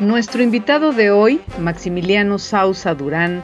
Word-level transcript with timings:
Nuestro 0.00 0.44
invitado 0.44 0.92
de 0.92 1.10
hoy, 1.10 1.40
Maximiliano 1.58 2.38
Sausa 2.38 2.94
Durán, 2.94 3.42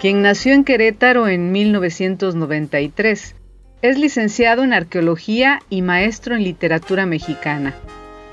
quien 0.00 0.22
nació 0.22 0.54
en 0.54 0.64
Querétaro 0.64 1.28
en 1.28 1.52
1993, 1.52 3.34
es 3.82 3.98
licenciado 3.98 4.64
en 4.64 4.72
Arqueología 4.72 5.60
y 5.68 5.82
maestro 5.82 6.34
en 6.34 6.44
Literatura 6.44 7.04
Mexicana, 7.04 7.74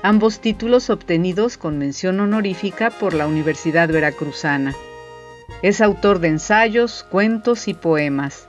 ambos 0.02 0.40
títulos 0.40 0.88
obtenidos 0.88 1.58
con 1.58 1.76
mención 1.76 2.20
honorífica 2.20 2.88
por 2.88 3.12
la 3.12 3.26
Universidad 3.26 3.90
Veracruzana. 3.90 4.74
Es 5.60 5.82
autor 5.82 6.20
de 6.20 6.28
ensayos, 6.28 7.04
cuentos 7.10 7.68
y 7.68 7.74
poemas. 7.74 8.47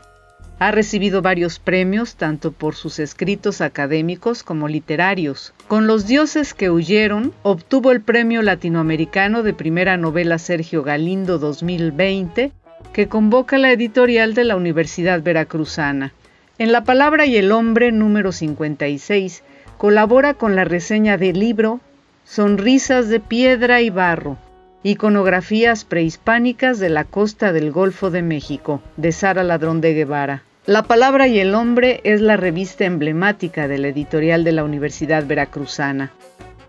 Ha 0.61 0.71
recibido 0.71 1.21
varios 1.21 1.57
premios 1.57 2.15
tanto 2.15 2.51
por 2.51 2.75
sus 2.75 2.99
escritos 2.99 3.61
académicos 3.61 4.43
como 4.43 4.67
literarios. 4.67 5.53
Con 5.69 5.87
Los 5.87 6.05
dioses 6.05 6.53
que 6.53 6.69
huyeron, 6.69 7.31
obtuvo 7.43 7.93
el 7.93 8.01
Premio 8.01 8.41
Latinoamericano 8.41 9.41
de 9.41 9.53
Primera 9.53 9.95
Novela 9.95 10.37
Sergio 10.37 10.83
Galindo 10.83 11.39
2020, 11.39 12.51
que 12.91 13.07
convoca 13.07 13.57
la 13.57 13.71
editorial 13.71 14.33
de 14.33 14.43
la 14.43 14.57
Universidad 14.57 15.23
Veracruzana. 15.23 16.11
En 16.57 16.73
La 16.73 16.83
Palabra 16.83 17.25
y 17.25 17.37
el 17.37 17.53
Hombre 17.53 17.93
número 17.93 18.33
56, 18.33 19.43
colabora 19.77 20.33
con 20.33 20.57
la 20.57 20.65
reseña 20.65 21.17
del 21.17 21.39
libro 21.39 21.79
Sonrisas 22.25 23.07
de 23.07 23.21
Piedra 23.21 23.79
y 23.79 23.91
Barro, 23.91 24.37
Iconografías 24.83 25.85
prehispánicas 25.85 26.79
de 26.79 26.89
la 26.89 27.05
costa 27.05 27.53
del 27.53 27.71
Golfo 27.71 28.11
de 28.11 28.23
México, 28.23 28.81
de 28.97 29.13
Sara 29.13 29.43
Ladrón 29.43 29.79
de 29.79 29.93
Guevara. 29.93 30.43
La 30.69 30.83
Palabra 30.83 31.27
y 31.27 31.39
el 31.39 31.55
Hombre 31.55 31.99
es 32.03 32.21
la 32.21 32.37
revista 32.37 32.85
emblemática 32.85 33.67
de 33.67 33.79
la 33.79 33.87
editorial 33.87 34.43
de 34.43 34.51
la 34.51 34.63
Universidad 34.63 35.25
Veracruzana. 35.25 36.11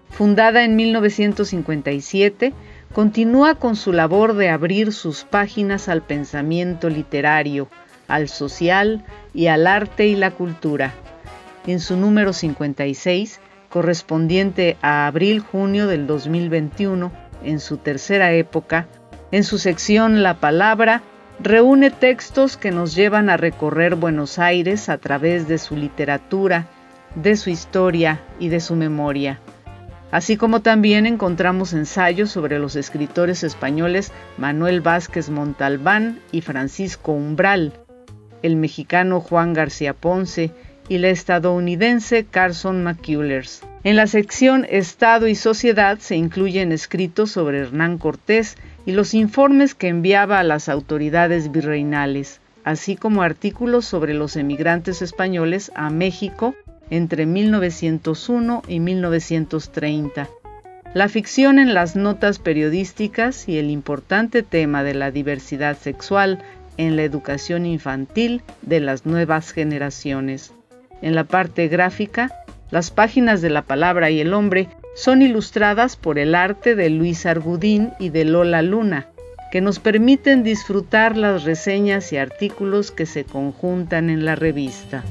Fundada 0.08 0.64
en 0.64 0.74
1957, 0.74 2.54
continúa 2.94 3.56
con 3.56 3.76
su 3.76 3.92
labor 3.92 4.36
de 4.36 4.48
abrir 4.48 4.94
sus 4.94 5.24
páginas 5.24 5.90
al 5.90 6.00
pensamiento 6.00 6.88
literario, 6.88 7.68
al 8.08 8.30
social 8.30 9.04
y 9.34 9.48
al 9.48 9.66
arte 9.66 10.06
y 10.06 10.16
la 10.16 10.30
cultura. 10.30 10.94
En 11.66 11.78
su 11.78 11.98
número 11.98 12.32
56, 12.32 13.38
correspondiente 13.68 14.78
a 14.80 15.08
abril-junio 15.08 15.86
del 15.86 16.06
2021, 16.06 17.12
en 17.44 17.60
su 17.60 17.76
tercera 17.76 18.32
época, 18.32 18.88
en 19.30 19.44
su 19.44 19.58
sección 19.58 20.22
La 20.22 20.40
Palabra, 20.40 21.02
reúne 21.42 21.90
textos 21.90 22.56
que 22.58 22.70
nos 22.70 22.94
llevan 22.94 23.30
a 23.30 23.36
recorrer 23.36 23.94
Buenos 23.94 24.38
Aires 24.38 24.88
a 24.88 24.98
través 24.98 25.48
de 25.48 25.56
su 25.58 25.74
literatura, 25.74 26.66
de 27.14 27.36
su 27.36 27.48
historia 27.48 28.20
y 28.38 28.48
de 28.50 28.60
su 28.60 28.76
memoria. 28.76 29.40
Así 30.10 30.36
como 30.36 30.60
también 30.60 31.06
encontramos 31.06 31.72
ensayos 31.72 32.30
sobre 32.30 32.58
los 32.58 32.76
escritores 32.76 33.42
españoles 33.42 34.12
Manuel 34.36 34.80
Vázquez 34.80 35.30
Montalbán 35.30 36.20
y 36.32 36.40
Francisco 36.42 37.12
Umbral, 37.12 37.72
el 38.42 38.56
mexicano 38.56 39.20
Juan 39.20 39.54
García 39.54 39.94
Ponce 39.94 40.50
y 40.88 40.98
la 40.98 41.08
estadounidense 41.08 42.24
Carson 42.24 42.82
McCullers. 42.82 43.62
En 43.84 43.96
la 43.96 44.08
sección 44.08 44.66
Estado 44.68 45.28
y 45.28 45.36
Sociedad 45.36 45.98
se 46.00 46.16
incluyen 46.16 46.72
escritos 46.72 47.30
sobre 47.30 47.60
Hernán 47.60 47.96
Cortés 47.96 48.56
y 48.86 48.92
los 48.92 49.14
informes 49.14 49.74
que 49.74 49.88
enviaba 49.88 50.38
a 50.38 50.44
las 50.44 50.68
autoridades 50.68 51.52
virreinales, 51.52 52.40
así 52.64 52.96
como 52.96 53.22
artículos 53.22 53.84
sobre 53.84 54.14
los 54.14 54.36
emigrantes 54.36 55.02
españoles 55.02 55.70
a 55.74 55.90
México 55.90 56.54
entre 56.90 57.26
1901 57.26 58.62
y 58.68 58.80
1930. 58.80 60.28
La 60.92 61.08
ficción 61.08 61.60
en 61.60 61.72
las 61.72 61.94
notas 61.94 62.40
periodísticas 62.40 63.48
y 63.48 63.58
el 63.58 63.70
importante 63.70 64.42
tema 64.42 64.82
de 64.82 64.94
la 64.94 65.12
diversidad 65.12 65.78
sexual 65.78 66.42
en 66.78 66.96
la 66.96 67.04
educación 67.04 67.64
infantil 67.64 68.42
de 68.62 68.80
las 68.80 69.06
nuevas 69.06 69.52
generaciones. 69.52 70.52
En 71.00 71.14
la 71.14 71.24
parte 71.24 71.68
gráfica, 71.68 72.32
las 72.70 72.90
páginas 72.90 73.40
de 73.40 73.50
la 73.50 73.62
palabra 73.62 74.10
y 74.10 74.20
el 74.20 74.34
hombre 74.34 74.68
son 74.94 75.22
ilustradas 75.22 75.96
por 75.96 76.18
el 76.18 76.34
arte 76.34 76.74
de 76.74 76.90
Luis 76.90 77.26
Argudín 77.26 77.90
y 77.98 78.10
de 78.10 78.24
Lola 78.24 78.62
Luna, 78.62 79.08
que 79.52 79.60
nos 79.60 79.78
permiten 79.78 80.42
disfrutar 80.42 81.16
las 81.16 81.44
reseñas 81.44 82.12
y 82.12 82.16
artículos 82.16 82.90
que 82.90 83.06
se 83.06 83.24
conjuntan 83.24 84.10
en 84.10 84.24
la 84.24 84.36
revista. 84.36 85.04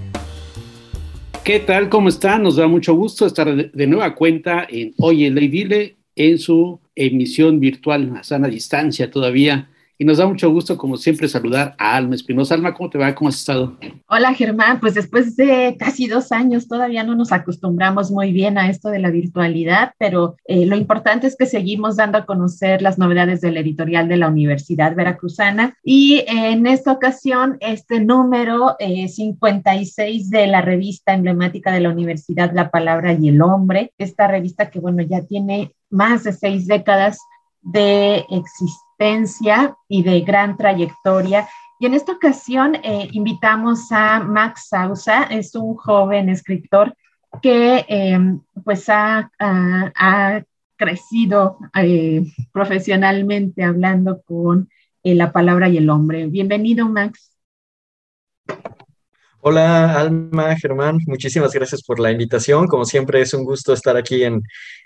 ¿Qué 1.43 1.59
tal? 1.59 1.89
¿Cómo 1.89 2.09
están? 2.09 2.43
Nos 2.43 2.57
da 2.57 2.67
mucho 2.67 2.93
gusto 2.93 3.25
estar 3.25 3.71
de 3.71 3.87
nueva 3.87 4.13
cuenta 4.13 4.67
en 4.69 4.93
Oye 4.97 5.31
Ley 5.31 5.47
Dile 5.47 5.97
en 6.15 6.37
su 6.37 6.79
emisión 6.95 7.59
virtual 7.59 8.13
a 8.15 8.23
sana 8.23 8.47
distancia 8.47 9.09
todavía 9.09 9.69
y 10.01 10.05
nos 10.05 10.17
da 10.17 10.25
mucho 10.25 10.49
gusto, 10.49 10.77
como 10.77 10.95
siempre, 10.95 11.27
saludar 11.27 11.75
a 11.77 11.97
Alma 11.97 12.15
Espinosa. 12.15 12.53
Alma, 12.53 12.73
¿cómo 12.73 12.89
te 12.89 12.97
va? 12.97 13.13
¿Cómo 13.13 13.27
has 13.27 13.35
estado? 13.35 13.77
Hola, 14.07 14.33
Germán. 14.33 14.79
Pues 14.79 14.93
después 14.93 15.35
de 15.35 15.75
casi 15.77 16.07
dos 16.07 16.31
años 16.31 16.69
todavía 16.69 17.03
no 17.03 17.15
nos 17.15 17.33
acostumbramos 17.33 18.09
muy 18.09 18.31
bien 18.31 18.57
a 18.57 18.69
esto 18.69 18.87
de 18.87 18.99
la 18.99 19.09
virtualidad, 19.09 19.91
pero 19.99 20.37
eh, 20.45 20.65
lo 20.65 20.77
importante 20.77 21.27
es 21.27 21.35
que 21.35 21.45
seguimos 21.45 21.97
dando 21.97 22.17
a 22.17 22.25
conocer 22.25 22.81
las 22.81 22.97
novedades 22.97 23.41
del 23.41 23.57
editorial 23.57 24.07
de 24.07 24.15
la 24.15 24.29
Universidad 24.29 24.95
Veracruzana. 24.95 25.75
Y 25.83 26.23
en 26.27 26.65
esta 26.65 26.93
ocasión, 26.93 27.57
este 27.59 27.99
número 27.99 28.77
56 28.79 29.97
eh, 29.99 30.29
de 30.29 30.47
la 30.47 30.61
revista 30.61 31.13
emblemática 31.13 31.73
de 31.73 31.81
la 31.81 31.89
Universidad, 31.89 32.53
La 32.53 32.71
Palabra 32.71 33.17
y 33.19 33.27
el 33.27 33.41
Hombre, 33.41 33.91
esta 33.97 34.29
revista 34.29 34.69
que, 34.69 34.79
bueno, 34.79 35.03
ya 35.03 35.23
tiene 35.23 35.73
más 35.89 36.23
de 36.23 36.31
seis 36.31 36.67
décadas 36.67 37.17
de 37.61 38.25
existencia 38.29 39.75
y 39.87 40.03
de 40.03 40.21
gran 40.21 40.57
trayectoria. 40.57 41.47
Y 41.79 41.85
en 41.85 41.93
esta 41.93 42.11
ocasión 42.11 42.75
eh, 42.83 43.07
invitamos 43.11 43.91
a 43.91 44.19
Max 44.19 44.67
Sausa, 44.69 45.23
es 45.23 45.55
un 45.55 45.75
joven 45.75 46.29
escritor 46.29 46.93
que 47.41 47.85
em, 47.87 48.41
pues 48.63 48.89
ha, 48.89 49.31
crecido 50.75 51.57
eh, 51.75 52.23
profesionalmente 52.53 53.63
hablando 53.63 54.21
con 54.21 54.69
eh, 55.03 55.13
la 55.13 55.31
palabra 55.33 55.67
y 55.67 55.77
el 55.77 55.89
hombre. 55.89 56.27
Bienvenido, 56.27 56.87
Max. 56.87 57.31
Hola, 59.41 59.99
Alma, 59.99 60.55
Germán, 60.55 60.99
muchísimas 61.05 61.53
gracias 61.53 61.83
por 61.83 61.99
la 61.99 62.11
invitación. 62.11 62.67
Como 62.67 62.85
siempre, 62.85 63.21
es 63.21 63.33
un 63.33 63.43
gusto 63.43 63.73
estar 63.73 63.95
aquí 63.95 64.23
en, 64.23 64.41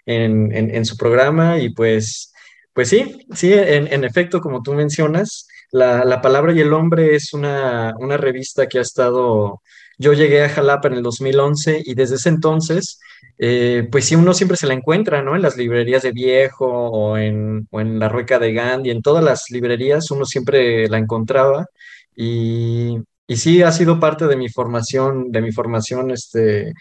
en 0.05 0.85
su 0.85 0.97
programa 0.97 1.59
y 1.59 1.69
pues 1.73 2.32
pues 2.73 2.89
sí, 2.89 3.25
sí, 3.33 3.53
en, 3.53 4.03
efecto, 4.03 4.41
como 4.41 4.63
tú 4.63 4.73
mencionas, 4.73 5.47
la, 5.71 6.21
Palabra 6.21 6.53
y 6.53 6.59
el 6.59 6.73
Hombre 6.73 7.15
es 7.15 7.33
una, 7.33 7.93
revista 8.17 8.67
que 8.67 8.79
ha 8.79 8.81
estado, 8.81 9.61
yo 9.97 10.13
llegué 10.13 10.43
a 10.43 10.49
Jalapa 10.49 10.87
en 10.87 10.95
el 10.95 11.03
2011 11.03 11.83
y 11.85 11.93
desde 11.93 12.15
ese 12.15 12.29
entonces, 12.29 12.99
eh, 13.37 13.87
pues 13.91 14.05
sí, 14.05 14.15
uno 14.15 14.33
siempre 14.33 14.57
se 14.57 14.67
la 14.67 14.73
encuentra, 14.73 15.21
¿no? 15.21 15.35
En 15.35 15.43
las 15.43 15.55
librerías 15.55 16.03
de 16.03 16.11
Viejo 16.11 16.67
o 16.67 17.17
en, 17.17 17.67
o 17.71 17.79
en 17.79 17.99
la 17.99 18.09
Rueca 18.09 18.39
de 18.39 18.53
Gandhi, 18.53 18.89
en 18.91 19.01
todas 19.01 19.23
las 19.23 19.45
librerías 19.49 20.09
uno 20.11 20.25
siempre 20.25 20.87
la 20.89 20.97
encontraba 20.97 21.67
y, 22.15 22.97
y 23.27 23.35
sí 23.37 23.61
ha 23.61 23.71
sido 23.71 23.99
parte 23.99 24.27
de 24.27 24.35
mi 24.35 24.49
formación, 24.49 25.31
de 25.31 25.41
mi 25.41 25.51
formación, 25.51 26.11
este 26.11 26.73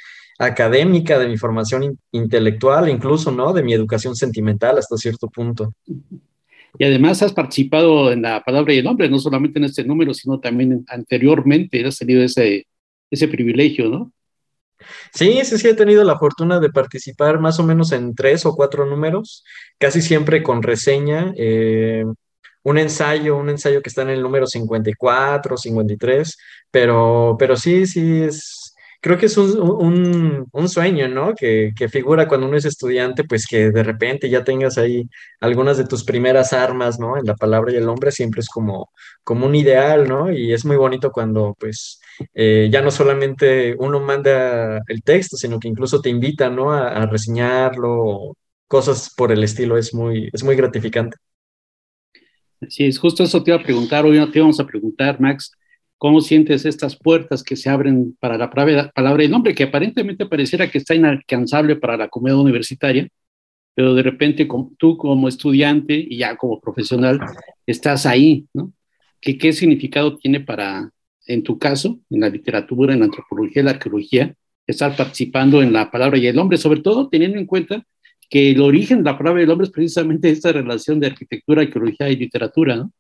académica, 0.43 1.19
de 1.19 1.29
mi 1.29 1.37
formación 1.39 1.99
intelectual, 2.11 2.89
incluso, 2.89 3.31
¿no? 3.31 3.53
De 3.53 3.63
mi 3.63 3.73
educación 3.73 4.17
sentimental 4.17 4.77
hasta 4.77 4.97
cierto 4.97 5.29
punto. 5.29 5.73
Y 6.79 6.85
además 6.85 7.23
has 7.23 7.33
participado 7.33 8.11
en 8.11 8.23
la 8.23 8.43
palabra 8.43 8.73
y 8.73 8.79
el 8.79 8.85
nombre, 8.85 9.09
no 9.09 9.19
solamente 9.19 9.61
en 9.61 9.67
este 9.67 9.85
número, 9.85 10.13
sino 10.13 10.41
también 10.41 10.85
anteriormente 10.89 11.87
has 11.87 11.99
tenido 11.99 12.23
ese, 12.23 12.67
ese 13.11 13.29
privilegio, 13.29 13.89
¿no? 13.89 14.13
Sí, 15.15 15.45
sí, 15.45 15.59
sí, 15.59 15.69
he 15.69 15.75
tenido 15.75 16.03
la 16.03 16.19
fortuna 16.19 16.59
de 16.59 16.71
participar 16.71 17.39
más 17.39 17.61
o 17.61 17.63
menos 17.63 17.93
en 17.93 18.15
tres 18.17 18.45
o 18.45 18.57
cuatro 18.57 18.85
números, 18.85 19.45
casi 19.79 20.03
siempre 20.03 20.43
con 20.43 20.61
reseña, 20.61 21.33
eh, 21.37 22.05
un 22.65 22.79
ensayo, 22.79 23.37
un 23.37 23.51
ensayo 23.51 23.81
que 23.81 23.91
está 23.91 24.03
en 24.03 24.11
el 24.11 24.23
número 24.23 24.47
54, 24.47 25.57
53, 25.57 26.37
pero, 26.71 27.37
pero 27.39 27.57
sí, 27.57 27.87
sí, 27.87 28.23
es, 28.23 28.62
creo 29.03 29.19
que 29.19 29.27
es 29.27 29.37
un, 29.37 30.49
sueño, 30.69 31.09
¿no? 31.09 31.35
Que, 31.35 31.73
figura 31.91 32.29
cuando 32.29 32.47
uno 32.47 32.57
es 32.57 32.65
estudiante, 32.65 33.25
pues 33.25 33.47
que 33.47 33.71
de 33.71 33.83
repente 33.83 34.31
ya 34.31 34.45
tengas 34.45 34.79
ahí 34.79 35.09
algunas 35.41 35.77
de 35.77 35.87
tus 35.87 36.05
primeras 36.05 36.53
armas, 36.53 37.01
¿no? 37.01 37.19
En 37.19 37.25
la 37.27 37.35
palabra 37.35 37.73
y 37.73 37.77
el 37.77 37.89
hombre 37.89 38.13
siempre 38.13 38.41
es 38.41 38.49
como, 38.49 38.91
como 39.25 39.47
un 39.47 39.55
ideal, 39.57 40.09
¿no? 40.09 40.33
Y 40.33 40.53
es 40.53 40.65
muy 40.65 40.77
bonito 40.77 41.11
cuando, 41.11 41.57
pues, 41.59 42.01
eh, 42.35 42.69
ya 42.73 42.81
no 42.81 42.93
solamente 42.93 43.75
uno 43.79 44.01
manda 44.01 44.81
el 44.87 45.03
texto, 45.03 45.37
sino 45.37 45.59
que 45.59 45.69
incluso 45.69 46.01
te 46.01 46.09
invita, 46.11 46.49
¿no? 46.49 46.73
A, 46.73 46.89
a 46.91 47.07
reseñarlo, 47.07 48.37
cosas 48.69 49.13
por 49.17 49.33
el 49.33 49.43
estilo, 49.43 49.77
es 49.77 49.93
muy, 49.95 50.31
es 50.33 50.45
muy 50.45 50.55
gratificante. 50.57 51.17
Sí, 52.69 52.87
es 52.87 52.99
justo 52.99 53.25
eso 53.25 53.43
te 53.43 53.51
iba 53.51 53.61
a 53.61 53.65
preguntar, 53.65 54.05
hoy 54.05 54.31
te 54.31 54.41
vamos 54.41 54.61
a 54.61 54.67
preguntar, 54.67 55.21
Max, 55.21 55.53
¿cómo 56.03 56.21
sientes 56.21 56.65
estas 56.65 56.97
puertas 56.97 57.45
que 57.45 57.55
se 57.55 57.71
abren 57.71 58.17
para 58.19 58.37
la 58.37 58.51
palabra 58.51 59.23
y 59.23 59.29
nombre, 59.29 59.55
que 59.55 59.63
aparentemente 59.63 60.27
pareciera 60.27 60.69
que 60.69 60.79
está 60.79 60.97
inalcanzable 60.97 61.77
para 61.77 61.97
la 61.97 62.09
comunidad 62.09 62.41
universitaria, 62.41 63.09
pero 63.77 63.95
de 63.95 64.03
repente 64.03 64.49
tú 64.79 64.97
como 64.97 65.29
estudiante 65.29 65.95
y 65.95 66.17
ya 66.17 66.37
como 66.37 66.61
profesional 66.61 67.21
estás 67.67 68.05
ahí, 68.05 68.49
¿no? 68.53 68.73
¿Qué, 69.21 69.39
¿Qué 69.39 69.53
significado 69.53 70.17
tiene 70.17 70.41
para, 70.41 70.91
en 71.29 71.45
tu 71.45 71.57
caso, 71.57 72.01
en 72.11 72.23
la 72.23 72.31
literatura, 72.31 72.95
en 72.95 72.99
la 72.99 73.05
antropología, 73.05 73.61
en 73.61 73.67
la 73.67 73.71
arqueología, 73.71 74.35
estar 74.67 74.97
participando 74.97 75.63
en 75.63 75.73
la 75.73 75.89
palabra 75.89 76.19
y 76.19 76.27
el 76.27 76.37
hombre, 76.37 76.59
sobre 76.59 76.81
todo 76.81 77.09
teniendo 77.11 77.39
en 77.39 77.47
cuenta 77.47 77.87
que 78.29 78.51
el 78.51 78.61
origen 78.61 78.99
de 78.99 79.05
la 79.05 79.17
palabra 79.17 79.43
del 79.43 79.51
hombre 79.51 79.67
es 79.67 79.73
precisamente 79.73 80.31
esta 80.31 80.51
relación 80.51 80.99
de 80.99 81.07
arquitectura, 81.07 81.63
arqueología 81.63 82.09
y 82.09 82.17
literatura, 82.17 82.75
¿no? 82.75 82.93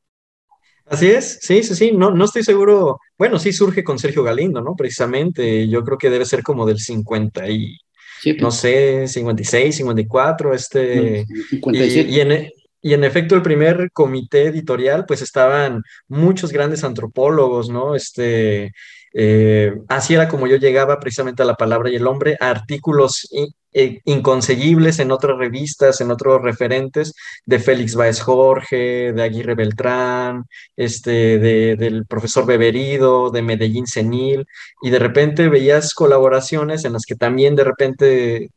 Así 0.92 1.06
es, 1.06 1.38
sí, 1.40 1.62
sí, 1.62 1.74
sí, 1.74 1.92
no, 1.92 2.10
no 2.10 2.26
estoy 2.26 2.44
seguro, 2.44 2.98
bueno, 3.16 3.38
sí 3.38 3.50
surge 3.50 3.82
con 3.82 3.98
Sergio 3.98 4.22
Galindo, 4.22 4.60
¿no? 4.60 4.76
Precisamente, 4.76 5.66
yo 5.66 5.82
creo 5.84 5.96
que 5.96 6.10
debe 6.10 6.26
ser 6.26 6.42
como 6.42 6.66
del 6.66 6.78
50 6.78 7.48
y, 7.48 7.78
no 8.38 8.50
sé, 8.50 9.08
56, 9.08 9.74
54, 9.74 10.52
este, 10.52 11.24
57. 11.48 12.10
Y, 12.10 12.14
y, 12.14 12.20
en, 12.20 12.50
y 12.82 12.92
en 12.92 13.04
efecto, 13.04 13.34
el 13.34 13.40
primer 13.40 13.90
comité 13.90 14.48
editorial, 14.48 15.06
pues 15.06 15.22
estaban 15.22 15.82
muchos 16.08 16.52
grandes 16.52 16.84
antropólogos, 16.84 17.70
¿no? 17.70 17.94
Este, 17.94 18.72
eh, 19.14 19.72
así 19.88 20.14
era 20.14 20.28
como 20.28 20.46
yo 20.46 20.56
llegaba 20.56 20.98
precisamente 21.00 21.42
a 21.42 21.46
la 21.46 21.54
palabra 21.54 21.90
y 21.90 21.96
el 21.96 22.06
hombre, 22.06 22.36
a 22.40 22.50
artículos 22.50 23.28
eh, 23.74 24.00
inconseguibles 24.04 24.98
en 24.98 25.10
otras 25.10 25.38
revistas, 25.38 26.00
en 26.00 26.10
otros 26.10 26.42
referentes, 26.42 27.14
de 27.46 27.58
Félix 27.58 27.94
Baez 27.94 28.20
Jorge, 28.20 29.12
de 29.12 29.22
Aguirre 29.22 29.54
Beltrán, 29.54 30.44
este, 30.76 31.38
de, 31.38 31.76
del 31.76 32.06
profesor 32.06 32.46
Beberido, 32.46 33.30
de 33.30 33.42
Medellín 33.42 33.86
Senil, 33.86 34.46
y 34.82 34.90
de 34.90 34.98
repente 34.98 35.48
veías 35.48 35.94
colaboraciones 35.94 36.84
en 36.84 36.92
las 36.92 37.04
que 37.06 37.14
también 37.14 37.56
de 37.56 37.64
repente 37.64 38.50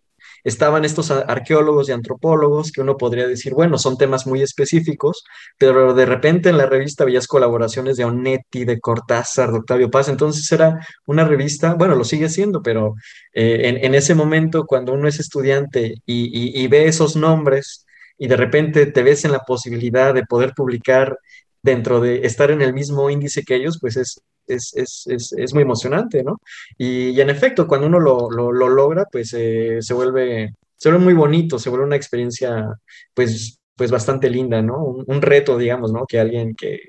estaban 0.45 0.85
estos 0.85 1.11
arqueólogos 1.11 1.89
y 1.89 1.91
antropólogos 1.91 2.71
que 2.71 2.79
uno 2.79 2.95
podría 2.95 3.27
decir, 3.27 3.53
bueno, 3.53 3.77
son 3.77 3.97
temas 3.97 4.25
muy 4.25 4.41
específicos, 4.41 5.25
pero 5.57 5.93
de 5.93 6.05
repente 6.05 6.49
en 6.49 6.57
la 6.57 6.67
revista 6.67 7.03
veías 7.03 7.27
colaboraciones 7.27 7.97
de 7.97 8.05
Onetti, 8.05 8.63
de 8.63 8.79
Cortázar, 8.79 9.51
de 9.51 9.57
Octavio 9.57 9.89
Paz, 9.89 10.07
entonces 10.07 10.49
era 10.51 10.79
una 11.07 11.25
revista, 11.25 11.73
bueno, 11.73 11.95
lo 11.95 12.03
sigue 12.03 12.29
siendo, 12.29 12.61
pero 12.61 12.93
eh, 13.33 13.79
en, 13.81 13.95
ese 13.95 14.15
momento 14.15 14.65
cuando 14.65 14.93
uno 14.93 15.07
es 15.07 15.19
estudiante 15.19 15.95
y 16.05 16.67
ve 16.67 16.87
esos 16.87 17.15
nombres 17.15 17.85
y 18.17 18.27
de 18.27 18.37
repente 18.37 18.85
te 18.85 19.03
ves 19.03 19.25
en 19.25 19.31
la 19.31 19.39
posibilidad 19.39 20.13
de 20.13 20.25
poder 20.25 20.53
publicar 20.53 21.17
dentro 21.65 21.99
de 21.99 22.25
estar 22.27 22.51
en 22.51 22.61
el 22.61 22.73
mismo 22.73 23.09
índice 23.09 23.43
que 23.43 23.55
ellos, 23.55 23.79
pues 23.81 23.97
es, 23.97 24.21
es, 24.47 25.53
muy 25.53 25.63
emocionante, 25.63 26.23
¿no? 26.23 26.37
Y, 26.77 27.19
en 27.19 27.31
efecto, 27.31 27.67
cuando 27.67 27.87
uno 27.87 27.99
lo, 27.99 28.29
logra, 28.29 29.05
pues 29.11 29.33
eh, 29.33 29.79
se, 29.81 29.93
vuelve, 29.95 30.53
se 30.77 30.89
vuelve 30.89 31.03
muy 31.03 31.13
bonito, 31.15 31.57
se 31.57 31.71
vuelve 31.71 31.87
una 31.87 31.95
experiencia, 31.95 32.67
pues, 33.15 33.57
pues 33.75 33.89
bastante 33.89 34.29
linda, 34.29 34.61
¿no? 34.61 34.77
Un, 34.83 35.21
reto, 35.23 35.57
digamos, 35.57 35.91
¿no? 35.91 36.05
Que 36.05 36.19
alguien 36.19 36.55
que, 36.55 36.79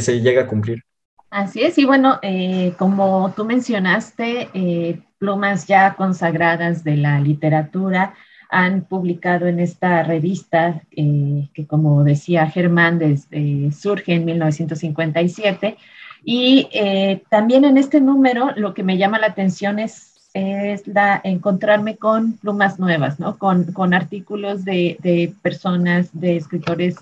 se 0.00 0.20
llega 0.20 0.42
a 0.42 0.46
cumplir. 0.46 0.82
Así 1.30 1.62
es, 1.62 1.76
y 1.76 1.84
bueno, 1.84 2.18
eh, 2.22 2.74
como 2.78 3.32
tú 3.36 3.44
mencionaste, 3.44 4.48
eh, 4.54 5.00
plumas 5.18 5.66
ya 5.66 5.94
consagradas 5.94 6.84
de 6.84 6.96
la 6.96 7.20
literatura, 7.20 8.14
han 8.48 8.82
publicado 8.82 9.46
en 9.46 9.60
esta 9.60 10.02
revista, 10.02 10.82
eh, 10.92 11.48
que 11.52 11.66
como 11.66 12.04
decía 12.04 12.46
Germán, 12.46 12.98
desde, 12.98 13.72
surge 13.72 14.14
en 14.14 14.24
1957. 14.24 15.76
Y 16.24 16.68
eh, 16.72 17.22
también 17.28 17.64
en 17.64 17.78
este 17.78 18.00
número 18.00 18.50
lo 18.56 18.74
que 18.74 18.82
me 18.82 18.98
llama 18.98 19.18
la 19.18 19.28
atención 19.28 19.78
es, 19.78 20.30
es 20.34 20.86
la, 20.86 21.20
encontrarme 21.24 21.96
con 21.96 22.34
plumas 22.34 22.78
nuevas, 22.78 23.20
¿no? 23.20 23.38
con, 23.38 23.72
con 23.72 23.94
artículos 23.94 24.64
de, 24.64 24.96
de, 25.00 25.32
personas, 25.42 26.08
de 26.12 26.36
escritores 26.36 26.96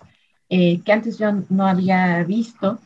eh, 0.51 0.81
que 0.85 0.93
antes 0.93 1.19
yo 1.19 1.33
no 1.49 1.67
había 1.67 2.23
visto 2.25 2.79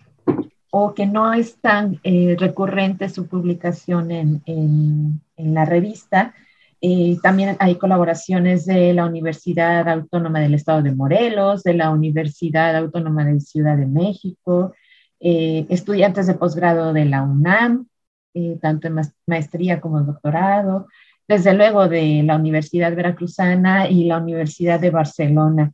o 0.71 0.95
que 0.95 1.07
no 1.07 1.33
es 1.33 1.57
tan 1.57 1.99
recurrente 2.03 3.09
su 3.09 3.27
publicación 3.27 4.11
en, 4.11 4.43
en, 4.47 5.21
en 5.37 5.55
la 5.55 5.65
revista 5.65 6.35
eh, 6.81 7.19
también 7.23 7.57
hay 7.59 7.77
colaboraciones 7.77 8.65
de 8.67 8.93
la 8.93 9.07
Universidad 9.07 9.89
Autónoma 9.89 10.41
del 10.41 10.55
Estado 10.55 10.83
de 10.83 10.95
Morelos, 10.95 11.65
de 11.65 11.75
la 11.75 11.91
Universidad 11.91 12.77
Autónoma 12.77 13.25
de 13.25 13.41
Ciudad 13.41 13.77
de 13.77 13.87
México, 13.87 14.75
eh, 15.21 15.67
estudiantes 15.71 16.29
de 16.29 16.35
posgrado 16.35 16.93
de 16.93 17.05
la 17.05 17.23
UNAM, 17.23 17.89
eh, 18.35 18.59
tanto 18.63 18.87
en 18.87 19.01
maestría 19.27 19.81
como 19.81 20.03
doctorado, 20.03 20.87
desde 21.27 21.55
luego 21.55 21.89
de 21.89 22.23
la 22.25 22.37
Universidad 22.37 22.95
Veracruzana 22.95 23.89
y 23.91 24.05
la 24.05 24.19
Universidad 24.19 24.81
de 24.81 24.91
Barcelona. 24.91 25.73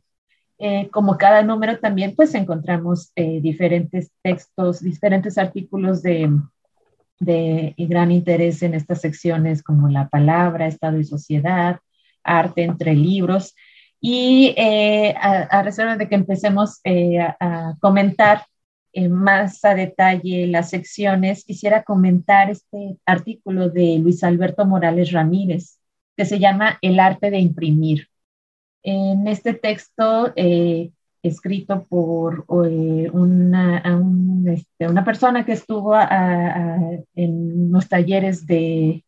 como 0.91 1.17
cada 1.17 1.43
número 1.43 1.79
también 1.79 2.15
pues 2.15 2.33
encontramos 2.33 3.11
diferentes 3.15 4.11
textos, 4.23 4.81
diferentes 4.81 5.37
artículos 5.37 6.01
de 6.01 6.31
de 7.19 7.73
gran 7.77 8.11
interés 8.11 8.61
en 8.63 8.73
estas 8.73 9.01
secciones 9.01 9.63
como 9.63 9.87
la 9.89 10.09
palabra, 10.09 10.67
Estado 10.67 10.99
y 10.99 11.03
sociedad, 11.05 11.79
arte 12.23 12.63
entre 12.63 12.95
libros. 12.95 13.55
Y 14.01 14.53
eh, 14.57 15.15
a, 15.19 15.63
reserva 15.63 15.97
de 15.97 16.07
que 16.07 16.15
empecemos 16.15 16.79
eh, 16.83 17.19
a, 17.19 17.75
comentar 17.79 18.45
más 19.09 19.65
a 19.65 19.75
detalle 19.75 20.47
las 20.47 20.69
secciones, 20.69 21.43
quisiera 21.43 21.83
comentar 21.83 22.49
este 22.49 22.97
artículo 23.05 23.69
de 23.69 23.99
Luis 23.99 24.23
Alberto 24.23 24.65
Morales 24.65 25.11
Ramírez, 25.11 25.79
que 26.15 26.25
se 26.25 26.39
llama 26.39 26.77
El 26.81 26.99
arte 26.99 27.29
de 27.29 27.39
imprimir. 27.39 28.07
En 28.83 29.27
este 29.27 29.53
texto 29.53 30.31
eh, 30.35 30.91
escrito 31.27 31.85
por 31.85 32.45
eh, 32.67 33.09
una, 33.11 33.83
este, 34.47 34.87
una, 34.87 35.03
persona 35.03 35.45
que 35.45 35.53
estuvo 35.53 35.95
en 35.95 37.71
los 37.71 37.87
talleres 37.89 38.45
de... 38.45 39.03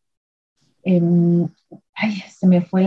ay, 0.84 2.22
se 2.30 2.46
me 2.46 2.60
fue 2.62 2.86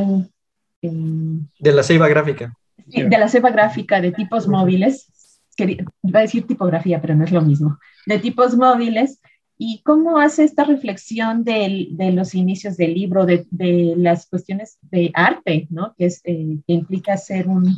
el, 0.81 1.47
De 1.59 1.71
la 1.71 1.83
ceiba 1.83 2.07
gráfica. 2.07 2.53
de 2.85 3.17
la 3.17 3.29
ceiba 3.29 3.51
gráfica 3.51 4.01
de 4.01 4.11
tipos 4.11 4.47
móviles. 4.47 5.07
Quería, 5.55 5.85
iba 6.03 6.19
a 6.19 6.23
decir 6.23 6.47
tipografía, 6.47 7.01
pero 7.01 7.15
no 7.15 7.23
es 7.23 7.31
lo 7.31 7.41
mismo. 7.41 7.77
De 8.05 8.19
tipos 8.19 8.55
móviles. 8.55 9.19
¿Y 9.63 9.83
cómo 9.83 10.17
hace 10.17 10.43
esta 10.43 10.63
reflexión 10.63 11.43
de, 11.43 11.89
de 11.91 12.11
los 12.11 12.33
inicios 12.33 12.77
del 12.77 12.95
libro, 12.95 13.27
de, 13.27 13.45
de, 13.51 13.93
las 13.95 14.25
cuestiones 14.25 14.79
de 14.81 15.11
arte, 15.13 15.67
¿no? 15.69 15.93
que, 15.95 16.05
es, 16.05 16.21
eh, 16.23 16.57
que 16.65 16.73
implica 16.73 17.13
hacer 17.13 17.47
un, 17.47 17.77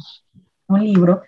un 0.67 0.83
libro? 0.83 1.24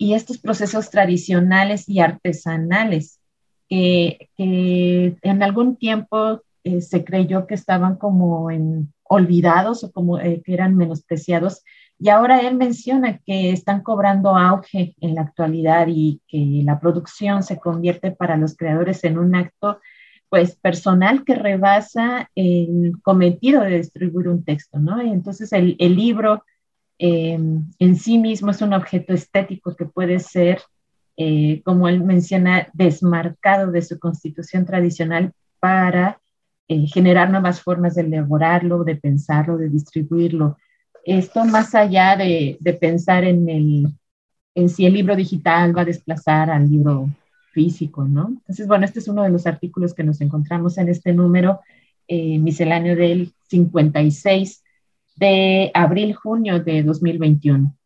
Y 0.00 0.14
estos 0.14 0.38
procesos 0.38 0.88
tradicionales 0.88 1.86
y 1.86 2.00
artesanales 2.00 3.20
que, 3.68 4.30
en 4.38 5.42
algún 5.42 5.76
tiempo 5.76 6.40
eh, 6.64 6.80
se 6.80 7.04
creyó 7.04 7.46
que 7.46 7.54
estaban 7.54 7.96
como 7.96 8.50
en, 8.50 8.94
olvidados 9.04 9.84
o 9.84 9.92
como 9.92 10.18
eh, 10.18 10.40
que 10.42 10.54
eran 10.54 10.74
menospreciados. 10.74 11.62
Y 11.98 12.08
ahora 12.08 12.40
él 12.40 12.56
menciona 12.56 13.18
que 13.18 13.52
están 13.52 13.82
cobrando 13.82 14.38
auge 14.38 14.94
en 15.02 15.16
la 15.16 15.20
actualidad 15.20 15.86
y 15.88 16.22
que 16.26 16.62
la 16.64 16.80
producción 16.80 17.42
se 17.42 17.58
convierte 17.58 18.10
para 18.10 18.38
los 18.38 18.56
creadores 18.56 19.04
en 19.04 19.18
un 19.18 19.34
acto 19.34 19.80
pues 20.30 20.56
personal 20.56 21.24
que 21.24 21.34
rebasa 21.34 22.30
el 22.34 22.94
cometido 23.02 23.60
de 23.64 23.76
distribuir 23.76 24.28
un 24.28 24.44
texto, 24.44 24.78
¿no? 24.78 25.02
Y 25.02 25.10
entonces 25.10 25.52
el, 25.52 25.76
el 25.78 25.94
libro 25.94 26.42
Em, 27.02 27.64
en 27.78 27.96
sí 27.96 28.18
mismo 28.18 28.50
es 28.50 28.60
un 28.60 28.74
objeto 28.74 29.14
estético 29.14 29.74
que 29.74 29.86
puede 29.86 30.18
ser, 30.18 30.60
eh, 31.16 31.62
como 31.64 31.88
él 31.88 32.04
menciona, 32.04 32.68
desmarcado 32.74 33.72
de 33.72 33.80
su 33.80 33.98
constitución 33.98 34.66
tradicional 34.66 35.32
para 35.60 36.20
eh, 36.68 36.86
generar 36.88 37.30
nuevas 37.30 37.62
formas 37.62 37.94
de 37.94 38.02
elaborarlo, 38.02 38.84
de 38.84 38.96
pensarlo, 38.96 39.56
de 39.56 39.70
distribuirlo. 39.70 40.58
Esto 41.02 41.46
más 41.46 41.74
allá 41.74 42.16
de, 42.16 42.58
pensar 42.78 43.24
en, 43.24 43.48
el, 43.48 43.86
en 44.54 44.68
si 44.68 44.84
el 44.84 44.92
libro 44.92 45.16
digital 45.16 45.74
va 45.74 45.82
a 45.82 45.86
desplazar 45.86 46.50
al 46.50 46.68
libro 46.68 47.08
físico, 47.52 48.04
¿no? 48.04 48.28
Entonces, 48.28 48.66
bueno, 48.66 48.84
este 48.84 48.98
es 48.98 49.08
uno 49.08 49.22
de 49.22 49.30
los 49.30 49.46
artículos 49.46 49.94
que 49.94 50.04
nos 50.04 50.20
encontramos 50.20 50.76
en 50.76 50.90
este 50.90 51.14
número 51.14 51.60
eh, 52.08 52.38
misceláneo 52.38 52.94
del 52.94 53.32
56 53.48 54.62
de 55.16 55.70
abril-junio 55.74 56.60
de 56.60 56.82
2021. 56.82 57.76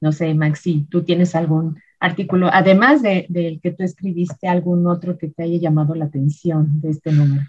No 0.00 0.12
sé, 0.12 0.34
Maxi, 0.34 0.86
¿tú 0.90 1.02
tienes 1.02 1.34
algún 1.34 1.78
artículo, 2.00 2.48
además 2.52 3.02
del 3.02 3.26
de, 3.28 3.58
que 3.62 3.72
tú 3.72 3.82
escribiste, 3.82 4.46
algún 4.46 4.86
otro 4.86 5.18
que 5.18 5.28
te 5.28 5.42
haya 5.42 5.58
llamado 5.58 5.94
la 5.94 6.04
atención 6.04 6.80
de 6.80 6.90
este 6.90 7.10
número? 7.10 7.44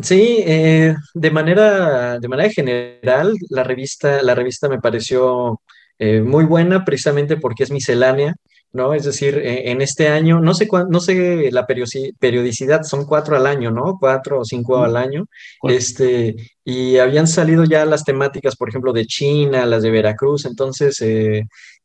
Sí, 0.00 0.42
eh, 0.44 0.94
de, 1.14 1.30
manera, 1.30 2.18
de 2.18 2.28
manera 2.28 2.50
general, 2.50 3.34
la 3.50 3.62
revista, 3.62 4.22
la 4.22 4.34
revista 4.34 4.68
me 4.68 4.80
pareció 4.80 5.60
eh, 5.98 6.20
muy 6.20 6.44
buena 6.44 6.84
precisamente 6.84 7.36
porque 7.36 7.62
es 7.62 7.70
miscelánea, 7.70 8.34
¿no? 8.74 8.94
Es 8.94 9.04
decir, 9.04 9.38
eh, 9.38 9.70
en 9.70 9.80
este 9.80 10.08
año, 10.08 10.40
no 10.40 10.52
sé 10.54 10.68
no 10.90 11.00
sé 11.00 11.50
la 11.52 11.66
periodicidad, 11.66 12.82
son 12.82 13.06
cuatro 13.06 13.36
al 13.36 13.46
año, 13.46 13.70
¿no? 13.70 13.96
Cuatro 13.98 14.40
o 14.40 14.44
cinco 14.44 14.82
al 14.84 14.96
año. 14.96 15.26
Este, 15.62 16.36
y 16.64 16.98
habían 16.98 17.26
salido 17.26 17.64
ya 17.64 17.86
las 17.86 18.04
temáticas, 18.04 18.56
por 18.56 18.68
ejemplo, 18.68 18.92
de 18.92 19.06
China, 19.06 19.64
las 19.66 19.82
de 19.82 19.90
Veracruz, 19.90 20.44
entonces 20.44 21.00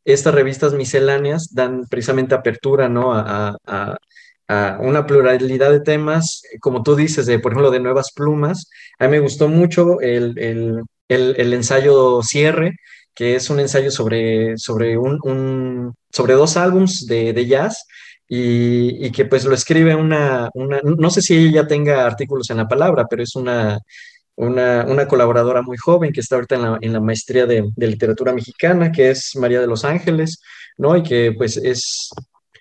estas 0.06 0.34
revistas 0.34 0.74
misceláneas 0.74 1.54
dan 1.54 1.86
precisamente 1.90 2.36
apertura, 2.36 2.90
¿no? 2.90 3.14
a, 3.14 3.56
una 4.80 5.06
pluralidad 5.06 5.70
de 5.72 5.82
temas, 5.82 6.42
como 6.60 6.82
tú 6.82 6.96
dices, 6.96 7.28
de, 7.28 7.38
por 7.38 7.52
ejemplo, 7.52 7.70
de 7.70 7.80
Nuevas 7.80 8.12
Plumas. 8.16 8.68
A 8.98 9.06
mí 9.06 9.12
me 9.12 9.20
gustó 9.20 9.48
mucho 9.48 10.00
el, 10.02 10.84
ensayo 11.08 12.24
Cierre, 12.24 12.76
que 13.14 13.36
es 13.36 13.50
un 13.50 13.60
ensayo 13.60 13.92
sobre, 13.92 14.58
sobre, 14.58 14.98
un, 14.98 15.94
sobre 16.12 16.34
dos 16.34 16.58
álbums 16.58 17.06
de, 17.06 17.46
jazz 17.46 17.86
y, 18.28 19.12
que 19.12 19.26
pues 19.26 19.46
lo 19.46 19.54
escribe 19.54 19.96
una, 19.96 20.50
no 20.54 21.10
sé 21.10 21.22
si 21.22 21.36
ella 21.36 21.68
tenga 21.68 22.06
artículos 22.06 22.50
en 22.50 22.58
la 22.58 22.68
palabra, 22.68 23.06
pero 23.10 23.24
es 23.24 23.36
una, 23.36 23.80
una, 24.36 25.08
colaboradora 25.08 25.62
muy 25.62 25.78
joven 25.78 26.14
que 26.14 26.22
está 26.22 26.36
ahorita 26.36 26.56
en 26.56 26.62
la, 26.62 26.78
en 26.82 26.94
la 26.94 27.02
maestría 27.02 27.46
de, 27.46 27.70
de, 27.76 27.88
literatura 27.88 28.34
mexicana, 28.34 28.92
que 28.92 29.10
es 29.10 29.36
María 29.36 29.60
de 29.60 29.68
los 29.68 29.84
Ángeles, 29.84 30.42
¿no? 30.78 30.96
Y 30.96 31.04
que 31.04 31.34
pues 31.38 31.58
es, 31.58 32.10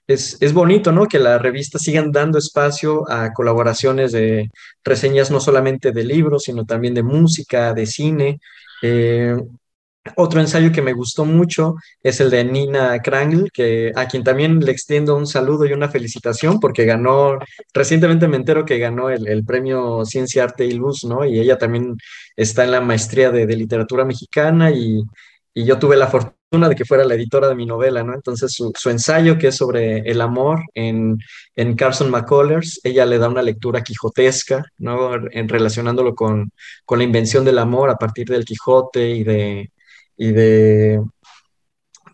es, 0.09 0.52
bonito, 0.55 0.90
¿no? 0.90 1.07
Que 1.07 1.19
la 1.19 1.38
revista 1.38 1.78
sigan 1.78 2.11
dando 2.11 2.38
espacio 2.38 3.09
a 3.11 3.33
colaboraciones 3.33 4.11
de 4.12 4.50
reseñas 4.83 5.31
no 5.31 5.38
solamente 5.38 5.93
de 5.93 6.05
libros, 6.05 6.45
sino 6.45 6.64
también 6.64 6.95
de 6.95 7.02
música, 7.02 7.75
de 7.75 7.87
cine. 7.87 8.40
Eh, 8.83 9.37
otro 10.17 10.40
ensayo 10.40 10.73
que 10.73 10.83
me 10.83 10.93
gustó 10.93 11.25
mucho 11.25 11.76
es 12.02 12.21
el 12.21 12.31
de 12.31 12.45
Nina 12.45 13.00
Krangl, 13.00 13.50
que, 13.52 13.93
a 13.95 14.07
quien 14.07 14.25
también 14.25 14.61
le 14.61 14.73
extiendo 14.73 15.17
un 15.17 15.26
saludo 15.26 15.67
y 15.67 15.73
una 15.73 15.88
felicitación 15.88 16.61
porque 16.61 16.85
ganó, 16.85 17.38
recientemente 17.75 18.28
me 18.28 18.37
entero 18.37 18.64
que 18.64 18.78
ganó 18.78 19.11
el, 19.11 19.45
premio 19.45 20.05
Ciencia, 20.05 20.45
Arte 20.45 20.64
y 20.67 20.73
Luz, 20.73 21.05
¿no? 21.05 21.25
Y 21.25 21.38
ella 21.38 21.59
también 21.59 21.97
está 22.37 22.64
en 22.64 22.73
la 22.73 22.81
maestría 22.81 23.31
de, 23.31 23.47
de 23.47 23.57
literatura 23.57 24.05
mexicana 24.05 24.71
y, 24.71 25.02
y 25.55 25.64
yo 25.64 25.78
tuve 25.78 25.97
la 25.97 26.07
fortuna 26.07 26.69
de 26.69 26.76
que 26.76 26.85
fuera 26.85 27.05
la 27.05 27.14
editora 27.14 27.49
de 27.49 27.55
mi 27.55 27.67
novela, 27.67 28.02
¿no? 28.02 28.14
Entonces 28.14 28.52
su, 28.52 28.90
ensayo, 28.90 29.38
que 29.38 29.49
es 29.49 29.57
sobre 29.57 29.99
el 30.00 30.21
amor 30.21 30.62
en, 30.75 31.19
en, 31.57 31.75
Carson 31.76 32.11
McCullers, 32.11 32.81
ella 32.85 33.05
le 33.05 33.19
da 33.19 33.28
una 33.28 33.43
lectura 33.43 33.83
quijotesca, 33.83 34.64
¿no? 34.78 35.14
En, 35.31 35.49
relacionándolo 35.49 36.14
con, 36.14 36.52
con, 36.85 36.99
la 36.99 37.05
invención 37.05 37.45
del 37.45 37.59
amor 37.59 37.90
a 37.90 37.97
partir 37.97 38.28
del 38.28 38.45
Quijote 38.45 39.11
y 39.11 39.25
de, 39.25 39.73
y 40.18 40.32
de, 40.32 41.02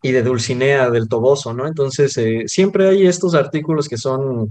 y 0.02 0.12
de 0.12 0.22
Dulcinea 0.22 0.90
del 0.90 1.08
Toboso, 1.08 1.52
¿no? 1.52 1.66
Entonces 1.66 2.16
eh, 2.18 2.44
siempre 2.46 2.88
hay 2.88 3.06
estos 3.06 3.34
artículos 3.34 3.88
que 3.88 3.96
son... 3.98 4.50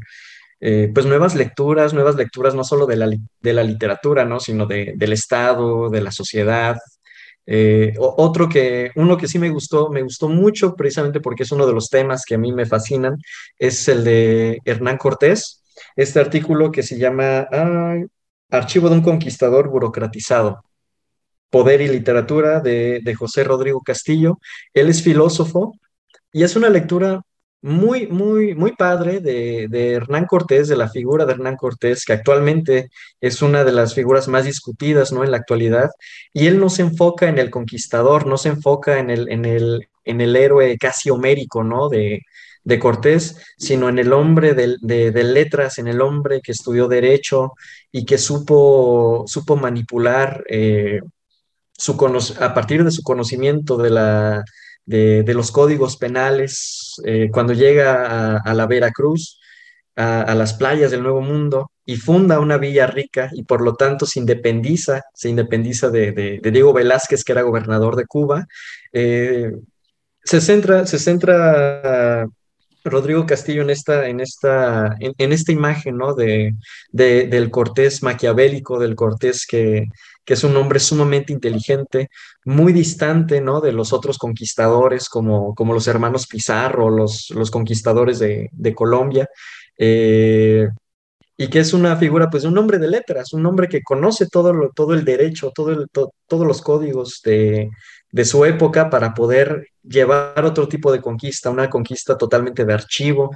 Eh, 0.65 0.89
pues 0.93 1.05
nuevas 1.05 1.35
lecturas, 1.35 1.93
nuevas 1.93 2.15
lecturas 2.15 2.55
no 2.55 2.63
solo 2.63 2.85
de 2.85 2.95
la, 2.95 3.09
de 3.09 3.53
la 3.53 3.63
literatura, 3.63 4.23
¿no? 4.23 4.39
sino 4.39 4.65
de, 4.65 4.93
del 4.95 5.11
Estado, 5.11 5.89
de 5.89 5.99
la 5.99 6.09
sociedad, 6.09 6.77
eh, 7.45 7.93
otro 7.97 8.47
que, 8.47 8.91
uno 8.95 9.17
que 9.17 9.27
sí 9.27 9.37
me 9.37 9.49
gustó, 9.49 9.89
me 9.89 10.01
gustó 10.01 10.29
mucho 10.29 10.75
precisamente 10.75 11.19
porque 11.19 11.43
es 11.43 11.51
uno 11.51 11.65
de 11.67 11.73
los 11.73 11.89
temas 11.89 12.23
que 12.25 12.35
a 12.35 12.37
mí 12.37 12.53
me 12.53 12.65
fascinan, 12.65 13.17
es 13.59 13.87
el 13.87 14.03
de 14.03 14.59
Hernán 14.63 14.97
Cortés, 14.97 15.63
este 15.95 16.19
artículo 16.19 16.71
que 16.71 16.83
se 16.83 16.97
llama 16.97 17.47
Archivo 18.49 18.89
de 18.89 18.95
un 18.95 19.01
conquistador 19.01 19.69
burocratizado, 19.69 20.63
Poder 21.53 21.81
y 21.81 21.87
Literatura 21.87 22.61
de, 22.61 22.99
de 23.03 23.13
José 23.13 23.43
Rodrigo 23.43 23.81
Castillo. 23.81 24.39
Él 24.73 24.89
es 24.89 25.03
filósofo 25.03 25.73
y 26.31 26.41
es 26.41 26.55
una 26.55 26.69
lectura 26.69 27.21
muy, 27.63 28.07
muy, 28.07 28.55
muy 28.55 28.73
padre 28.75 29.21
de, 29.21 29.93
Hernán 29.93 30.25
Cortés, 30.25 30.67
de 30.67 30.75
la 30.75 30.89
figura 30.89 31.25
de 31.25 31.33
Hernán 31.33 31.55
Cortés, 31.55 32.03
que 32.05 32.13
actualmente 32.13 32.89
es 33.21 33.41
una 33.41 33.63
de 33.63 33.71
las 33.71 33.93
figuras 33.93 34.27
más 34.27 34.45
discutidas 34.45 35.13
¿no? 35.13 35.23
en 35.23 35.31
la 35.31 35.37
actualidad, 35.37 35.89
y 36.33 36.47
él 36.47 36.59
no 36.59 36.69
se 36.69 36.81
enfoca 36.81 37.29
en 37.29 37.39
el 37.39 37.49
conquistador, 37.49 38.27
no 38.27 38.37
se 38.37 38.49
enfoca 38.49 38.99
en 38.99 39.09
el, 39.09 39.29
en 39.29 39.45
el, 39.45 39.87
en 40.03 40.21
el 40.21 40.35
héroe 40.35 40.77
casi 40.77 41.09
homérico 41.09 41.63
¿no? 41.63 41.87
de, 41.87 42.21
Cortés, 42.79 43.37
sino 43.57 43.87
en 43.87 43.99
el 43.99 44.11
hombre 44.13 44.53
de, 44.53 45.23
letras, 45.23 45.77
en 45.77 45.87
el 45.87 46.01
hombre 46.01 46.41
que 46.41 46.53
estudió 46.53 46.87
derecho 46.87 47.53
y 47.91 48.05
que 48.05 48.17
supo, 48.17 49.25
supo 49.27 49.55
manipular 49.55 50.43
eh, 50.49 50.99
su 51.77 51.93
a 52.39 52.53
partir 52.53 52.83
de 52.83 52.91
su 52.91 53.03
conocimiento 53.03 53.77
de 53.77 53.89
la 53.89 54.43
de, 54.85 55.33
los 55.33 55.51
códigos 55.51 55.97
penales, 55.97 56.95
eh, 57.05 57.29
cuando 57.31 57.53
llega 57.53 58.37
a, 58.37 58.53
la 58.53 58.67
Veracruz, 58.67 59.39
a, 59.95 60.33
las 60.35 60.53
playas 60.53 60.91
del 60.91 61.03
Nuevo 61.03 61.21
Mundo, 61.21 61.71
y 61.85 61.97
funda 61.97 62.39
una 62.39 62.57
villa 62.57 62.87
rica 62.87 63.29
y 63.33 63.43
por 63.43 63.61
lo 63.61 63.75
tanto 63.75 64.05
se 64.05 64.19
independiza, 64.19 65.01
se 65.13 65.29
independiza 65.29 65.89
de, 65.89 66.39
Diego 66.41 66.71
Velázquez, 66.73 67.23
que 67.23 67.33
era 67.33 67.41
gobernador 67.41 67.97
de 67.97 68.05
Cuba. 68.05 68.47
Eh, 68.93 69.51
se 70.23 70.39
centra, 70.39 70.85
se 70.85 70.97
centra 70.97 72.25
Rodrigo 72.83 73.25
Castillo 73.25 73.61
en 73.61 73.69
esta, 73.69 74.07
en 74.07 74.19
esta, 74.19 74.95
en, 74.99 75.31
esta 75.31 75.51
imagen, 75.51 75.97
¿no? 75.97 76.13
De, 76.13 76.53
del 76.91 77.49
Cortés 77.49 78.03
maquiavélico, 78.03 78.79
del 78.79 78.95
Cortés 78.95 79.45
que, 79.45 79.85
es 80.25 80.43
un 80.43 80.55
hombre 80.57 80.79
sumamente 80.79 81.33
inteligente, 81.33 82.09
muy 82.45 82.73
distante, 82.73 83.41
¿no? 83.41 83.61
De 83.61 83.71
los 83.71 83.93
otros 83.93 84.17
conquistadores, 84.17 85.09
como, 85.09 85.53
como 85.55 85.73
los 85.73 85.87
hermanos 85.87 86.27
Pizarro, 86.27 86.89
los, 86.89 87.29
los 87.31 87.51
conquistadores 87.51 88.19
de, 88.19 88.73
Colombia. 88.75 89.29
Eh, 89.77 90.67
y 91.37 91.47
que 91.47 91.59
es 91.59 91.73
una 91.73 91.95
figura, 91.97 92.29
pues, 92.29 92.43
un 92.45 92.57
hombre 92.57 92.77
de 92.79 92.87
letras, 92.87 93.33
un 93.33 93.45
hombre 93.45 93.67
que 93.67 93.81
conoce 93.81 94.27
todo, 94.27 94.71
todo 94.75 94.93
el 94.93 95.03
derecho, 95.03 95.51
todo 95.53 95.85
todos 96.27 96.47
los 96.47 96.61
códigos 96.61 97.21
de, 97.23 97.69
de 98.13 98.25
su 98.25 98.45
época 98.45 98.91
para 98.91 99.15
poder 99.15 99.69
llevar 99.81 100.45
otro 100.45 100.67
tipo 100.67 100.91
de 100.91 101.01
conquista, 101.01 101.49
una 101.49 101.69
conquista 101.69 102.15
totalmente 102.15 102.63
de 102.63 102.73
archivo, 102.73 103.31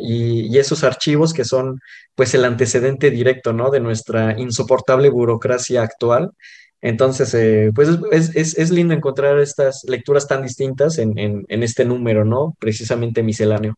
y, 0.00 0.58
esos 0.58 0.82
archivos 0.82 1.32
que 1.32 1.44
son 1.44 1.78
pues 2.16 2.34
el 2.34 2.44
antecedente 2.44 3.10
directo, 3.10 3.52
¿no? 3.52 3.70
De 3.70 3.78
nuestra 3.78 4.38
insoportable 4.38 5.08
burocracia 5.08 5.82
actual. 5.82 6.32
Entonces, 6.80 7.32
eh, 7.34 7.70
pues 7.72 7.90
es, 8.10 8.70
lindo 8.72 8.92
encontrar 8.92 9.38
estas 9.38 9.84
lecturas 9.84 10.26
tan 10.26 10.42
distintas 10.42 10.98
en, 10.98 11.46
este 11.48 11.84
número, 11.84 12.24
¿no? 12.24 12.56
Precisamente 12.58 13.22
misceláneo. 13.22 13.76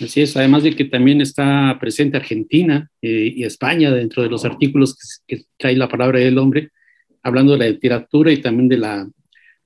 Así 0.00 0.20
es, 0.20 0.36
además 0.36 0.62
de 0.62 0.74
que 0.76 0.84
también 0.84 1.20
está 1.20 1.76
presente 1.80 2.16
Argentina 2.16 2.90
eh, 3.00 3.32
y 3.34 3.44
España 3.44 3.90
dentro 3.90 4.22
de 4.22 4.28
los 4.28 4.44
artículos 4.44 4.94
que, 5.26 5.36
que 5.36 5.44
trae 5.56 5.76
la 5.76 5.88
palabra 5.88 6.18
del 6.18 6.38
hombre, 6.38 6.70
hablando 7.22 7.52
de 7.52 7.58
la 7.58 7.68
literatura 7.68 8.30
y 8.30 8.38
también 8.38 8.68
de, 8.68 8.78
la, 8.78 9.08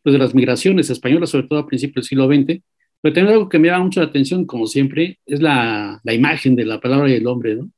pues 0.02 0.12
de 0.12 0.18
las 0.18 0.34
migraciones 0.34 0.88
españolas, 0.88 1.30
sobre 1.30 1.48
todo 1.48 1.58
a 1.58 1.66
principios 1.66 2.04
del 2.04 2.08
siglo 2.08 2.26
XX. 2.26 2.62
Pero 3.02 3.14
también 3.14 3.34
algo 3.34 3.48
que 3.48 3.58
me 3.58 3.68
llama 3.68 3.84
mucho 3.84 4.00
la 4.00 4.06
atención, 4.06 4.44
como 4.44 4.66
siempre, 4.66 5.18
es 5.26 5.40
la, 5.40 6.00
la 6.04 6.14
imagen 6.14 6.54
de 6.54 6.64
la 6.64 6.80
palabra 6.80 7.08
del 7.08 7.26
hombre, 7.26 7.56
¿no? 7.56 7.70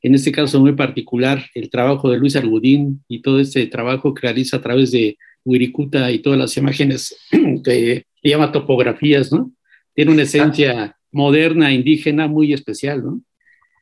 En 0.00 0.14
este 0.14 0.32
caso 0.32 0.60
muy 0.60 0.72
particular, 0.72 1.46
el 1.54 1.70
trabajo 1.70 2.10
de 2.10 2.18
Luis 2.18 2.36
Argudín 2.36 3.02
y 3.08 3.22
todo 3.22 3.40
este 3.40 3.66
trabajo 3.68 4.12
que 4.12 4.20
realiza 4.26 4.58
a 4.58 4.60
través 4.60 4.90
de 4.90 5.16
Wirikuta 5.44 6.12
y 6.12 6.18
todas 6.18 6.38
las 6.38 6.56
imágenes 6.58 7.16
que 7.64 8.04
llama 8.22 8.52
topografías, 8.52 9.32
¿no? 9.32 9.50
Tiene 9.94 10.12
una 10.12 10.22
esencia 10.22 10.93
moderna, 11.14 11.72
indígena, 11.72 12.28
muy 12.28 12.52
especial, 12.52 13.04
¿no? 13.04 13.20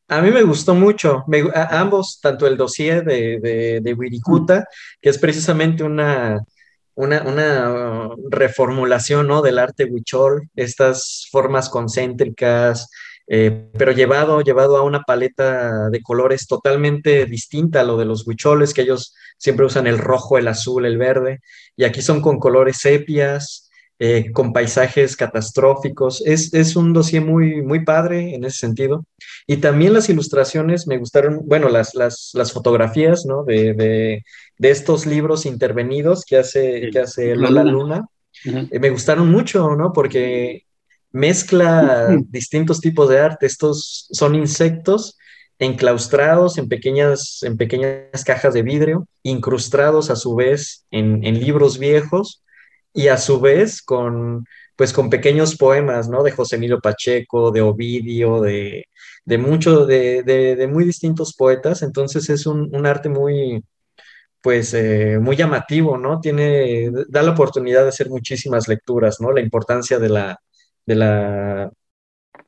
A 0.09 0.21
mí 0.21 0.31
me 0.31 0.43
gustó 0.43 0.75
mucho, 0.75 1.25
ambos, 1.71 2.21
tanto 2.21 2.47
el 2.47 2.57
dossier 2.57 3.03
de, 3.03 3.41
de, 3.41 3.81
de 3.81 3.95
Wirikuta, 3.95 4.67
que 5.01 5.09
es 5.09 5.17
precisamente 5.17 5.85
una, 5.85 6.45
una, 6.95 8.11
reformulación 8.31 9.27
¿no? 9.27 9.43
del 9.43 9.59
arte 9.59 9.85
huichol, 9.85 10.49
estas 10.55 11.29
formas 11.31 11.69
concéntricas, 11.69 12.91
eh, 13.27 13.69
pero 13.79 13.93
llevado, 13.93 14.41
llevado 14.43 14.77
a 14.77 14.83
una 14.83 15.03
paleta 15.03 15.89
de 15.91 16.03
colores 16.03 16.47
totalmente 16.47 17.25
distinta 17.27 17.81
a 17.81 17.85
lo 17.85 17.97
de 17.97 18.05
los 18.05 18.27
huicholes, 18.27 18.75
que 18.75 18.83
ellos 18.83 19.15
siempre 19.39 19.67
usan 19.67 19.87
el 19.87 19.99
rojo, 19.99 20.39
el 20.39 20.49
azul, 20.49 20.85
el 20.85 20.99
verde, 20.99 21.41
y 21.77 21.85
aquí 21.85 22.03
son 22.03 22.21
con 22.21 22.39
colores 22.39 22.79
sepias, 22.79 23.62
eh, 24.05 24.33
con 24.33 24.53
paisajes 24.53 25.17
catastróficos. 25.17 26.25
Es, 26.27 26.53
es, 26.55 26.75
un 26.75 26.93
dossier 26.93 27.25
muy, 27.25 27.63
muy 27.63 27.85
padre 27.85 28.35
en 28.35 28.43
ese 28.43 28.59
sentido. 28.59 29.05
Y 29.47 29.59
también 29.59 29.93
las 29.93 30.09
ilustraciones 30.09 30.89
me 30.89 30.99
gustaron, 30.99 31.43
bueno, 31.45 31.69
las, 31.69 31.95
las, 31.95 32.33
las 32.35 32.51
fotografías, 32.51 33.25
¿no? 33.27 33.45
De, 33.45 33.75
de, 33.75 34.25
de, 34.59 34.71
estos 34.71 35.07
libros 35.07 35.47
intervenidos 35.47 36.25
que 36.25 36.37
hace, 36.37 36.91
que 36.91 36.99
hace 36.99 37.37
Lola 37.37 37.63
Luna. 37.63 38.09
Eh, 38.45 38.81
me 38.81 38.91
gustaron 38.91 39.31
mucho, 39.31 39.77
¿no? 39.77 39.93
Porque 39.93 40.65
mezcla 41.13 42.09
distintos 42.27 42.81
tipos 42.81 43.09
de 43.09 43.21
arte. 43.21 43.47
Estos 43.47 44.09
son 44.11 44.35
insectos 44.35 45.17
enclaustrados 45.61 46.59
en 46.59 46.69
pequeñas, 46.69 47.45
en 47.45 47.57
pequeñas 47.57 48.25
cajas 48.27 48.53
de 48.53 48.63
vidrio, 48.63 49.07
incrustados 49.23 50.11
a 50.11 50.17
su 50.17 50.35
vez 50.35 50.87
en, 50.91 51.23
en 51.23 51.39
libros 51.39 51.79
viejos 51.79 52.42
y 52.95 53.09
a 53.09 53.17
su 53.19 53.41
vez 53.41 53.83
con, 53.83 54.45
pues, 54.77 54.93
con 54.93 55.11
pequeños 55.11 55.57
poemas, 55.57 56.09
¿no? 56.09 56.23
De 56.23 56.33
José 56.33 56.57
Emilio 56.57 56.81
Pacheco, 56.81 57.51
de 57.51 57.63
Ovidio, 57.63 58.41
de, 58.41 58.87
de 59.25 59.39
muchos, 59.39 59.87
de, 59.87 60.23
de, 60.23 60.67
muy 60.69 60.85
distintos 60.85 61.35
poetas. 61.35 61.83
Entonces 61.83 62.29
es 62.31 62.47
un, 62.47 62.75
un 62.75 62.87
arte 62.87 63.09
muy, 63.09 63.65
pues, 64.43 64.75
eh, 64.75 65.19
muy 65.21 65.37
llamativo, 65.37 65.99
¿no? 65.99 66.21
Tiene, 66.21 66.91
da 67.09 67.23
la 67.23 67.33
oportunidad 67.33 67.83
de 67.83 67.89
hacer 67.91 68.11
muchísimas 68.11 68.69
lecturas, 68.69 69.21
¿no? 69.21 69.33
La 69.33 69.41
importancia 69.41 69.99
de 69.99 70.09
la, 70.09 70.39
de 70.87 70.95
la, 70.97 71.71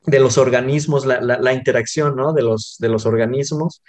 de 0.05 0.19
los 0.19 0.37
organismos, 0.37 1.05
la, 1.05 1.21
la, 1.21 1.39
la 1.39 1.53
interacción, 1.53 2.15
¿no? 2.15 2.33
De 2.33 2.43
los, 2.43 2.77
de 2.79 2.89
los 2.89 3.05
organismos 3.05 3.81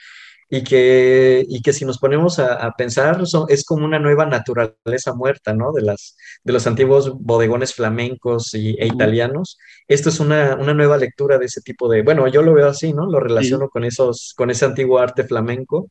y 0.49 0.63
que, 0.63 1.45
y 1.49 1.61
que 1.61 1.73
si 1.73 1.85
nos 1.85 1.99
ponemos 1.99 2.39
a, 2.39 2.71
pensar, 2.73 3.21
es 3.49 3.65
como 3.65 3.85
una 3.85 3.99
nueva 3.99 4.27
naturaleza 4.27 5.13
muerta, 5.15 5.53
¿no? 5.53 5.73
De, 5.73 5.83
las, 5.83 6.17
de 6.45 6.53
los 6.53 6.67
antiguos 6.67 7.13
bodegones 7.19 7.75
flamencos 7.75 8.55
y, 8.55 8.77
e 8.79 8.87
italianos. 8.87 9.59
Esto 9.89 10.09
es 10.09 10.21
una, 10.21 10.55
una, 10.55 10.73
nueva 10.73 10.99
lectura 10.99 11.39
de 11.39 11.47
ese 11.47 11.61
tipo 11.63 11.89
de, 11.89 12.03
bueno, 12.03 12.29
yo 12.29 12.43
lo 12.43 12.55
veo 12.55 12.69
así, 12.69 12.93
¿no? 12.93 13.11
Lo 13.11 13.19
relaciono 13.19 13.69
con, 13.69 13.85
esos, 13.85 14.35
con 14.37 14.51
ese 14.51 14.65
antiguo 14.65 14.99
arte 14.99 15.25
flamenco, 15.25 15.91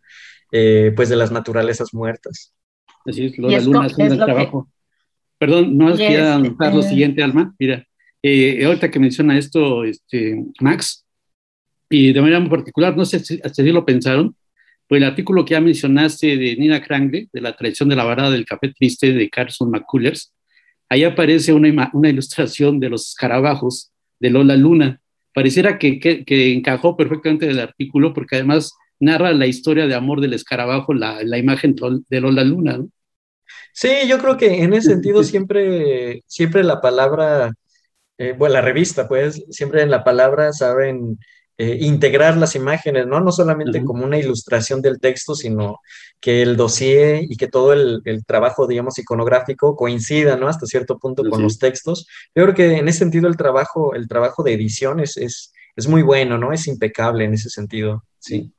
eh, 0.51 0.93
pues 0.95 1.09
de 1.09 1.17
las 1.17 1.31
naturalezas 1.31 1.93
muertas. 1.93 2.53
Así 3.05 3.25
es, 3.25 3.37
la 3.37 3.59
Luna 3.59 3.85
haciendo 3.85 4.13
el 4.13 4.19
trabajo. 4.21 4.69
Perdón, 5.37 5.77
no 5.77 5.95
quería 5.97 6.35
anotar 6.35 6.73
lo 6.73 6.81
siguiente, 6.81 7.21
Alma. 7.21 7.53
Mira, 7.59 7.85
eh, 8.23 8.65
ahorita 8.65 8.89
que 8.89 8.99
menciona 8.99 9.37
esto, 9.37 9.83
este, 9.83 10.45
Max, 10.61 11.05
y 11.89 12.13
de 12.13 12.21
manera 12.21 12.39
muy 12.39 12.49
particular, 12.49 12.95
no 12.95 13.03
sé 13.03 13.19
si 13.19 13.39
hasta 13.43 13.61
si 13.61 13.71
lo 13.71 13.85
pensaron, 13.85 14.35
pues 14.87 15.01
el 15.01 15.07
artículo 15.07 15.45
que 15.45 15.53
ya 15.53 15.61
mencionaste 15.61 16.37
de 16.37 16.55
Nina 16.57 16.81
Krangle, 16.81 17.27
de 17.31 17.41
la 17.41 17.55
tradición 17.55 17.89
de 17.89 17.95
la 17.95 18.03
varada 18.03 18.31
del 18.31 18.45
café 18.45 18.73
triste 18.73 19.13
de 19.13 19.29
Carson 19.29 19.71
McCullers, 19.71 20.33
ahí 20.89 21.03
aparece 21.03 21.53
una, 21.53 21.89
una 21.93 22.09
ilustración 22.09 22.79
de 22.79 22.89
los 22.89 23.09
escarabajos 23.09 23.91
de 24.19 24.29
Lola 24.29 24.55
Luna. 24.55 25.01
Pareciera 25.33 25.77
que, 25.77 25.99
que, 25.99 26.53
encajó 26.53 26.95
perfectamente 26.95 27.47
del 27.47 27.59
artículo 27.59 28.13
porque 28.13 28.35
además 28.37 28.73
narra 28.99 29.33
la 29.33 29.47
historia 29.47 29.87
de 29.87 29.95
amor 29.95 30.21
del 30.21 30.33
escarabajo, 30.33 30.93
la, 30.93 31.21
la 31.23 31.37
imagen 31.37 31.75
de 32.09 32.21
Lola 32.21 32.43
Luna. 32.43 32.77
¿no? 32.77 32.89
Sí, 33.73 33.89
yo 34.07 34.19
creo 34.19 34.37
que 34.37 34.63
en 34.63 34.73
ese 34.73 34.91
sentido 34.91 35.23
siempre, 35.23 36.23
siempre 36.27 36.63
la 36.63 36.79
palabra, 36.79 37.53
eh, 38.17 38.33
bueno, 38.37 38.53
la 38.53 38.61
revista, 38.61 39.07
pues, 39.07 39.43
siempre 39.49 39.81
en 39.81 39.91
la 39.91 40.03
palabra 40.03 40.53
saben 40.53 41.19
eh, 41.57 41.77
integrar 41.79 42.35
las 42.35 42.53
imágenes, 42.55 43.07
¿no? 43.07 43.21
No 43.21 43.31
solamente 43.31 43.81
como 43.85 44.03
una 44.03 44.17
ilustración 44.17 44.81
del 44.81 44.99
texto, 44.99 45.35
sino 45.35 45.79
que 46.19 46.41
el 46.41 46.57
dossier 46.57 47.23
y 47.29 47.37
que 47.37 47.47
todo 47.47 47.71
el, 47.71 48.01
trabajo, 48.25 48.67
digamos, 48.67 48.99
iconográfico 48.99 49.73
coincida, 49.77 50.35
¿no? 50.35 50.49
Hasta 50.49 50.65
cierto 50.65 50.99
punto 50.99 51.23
con 51.23 51.41
los 51.41 51.57
textos. 51.57 52.07
Yo 52.35 52.43
creo 52.43 52.55
que 52.55 52.77
en 52.77 52.89
ese 52.89 52.99
sentido 52.99 53.29
el 53.29 53.37
trabajo, 53.37 53.95
el 53.95 54.09
trabajo 54.09 54.43
de 54.43 54.53
edición 54.53 54.99
es, 54.99 55.15
es, 55.15 55.87
muy 55.87 56.01
bueno, 56.01 56.37
¿no? 56.37 56.51
Es 56.51 56.67
impecable 56.67 57.23
en 57.23 57.35
ese 57.35 57.49
sentido, 57.49 58.03
sí. 58.19 58.51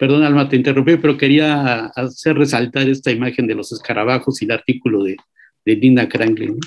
Perdón, 0.00 0.24
Alma, 0.24 0.48
te 0.48 0.56
interrumpí, 0.56 0.96
pero 0.96 1.16
quería 1.16 1.86
hacer 1.94 2.36
resaltar 2.36 2.88
esta 2.88 3.12
imagen 3.12 3.46
de 3.46 3.54
los 3.54 3.70
escarabajos 3.70 4.42
y 4.42 4.46
el 4.46 4.50
artículo 4.50 5.04
de, 5.04 5.16
de 5.64 5.76
Linda 5.76 6.08
Cranklin. 6.08 6.58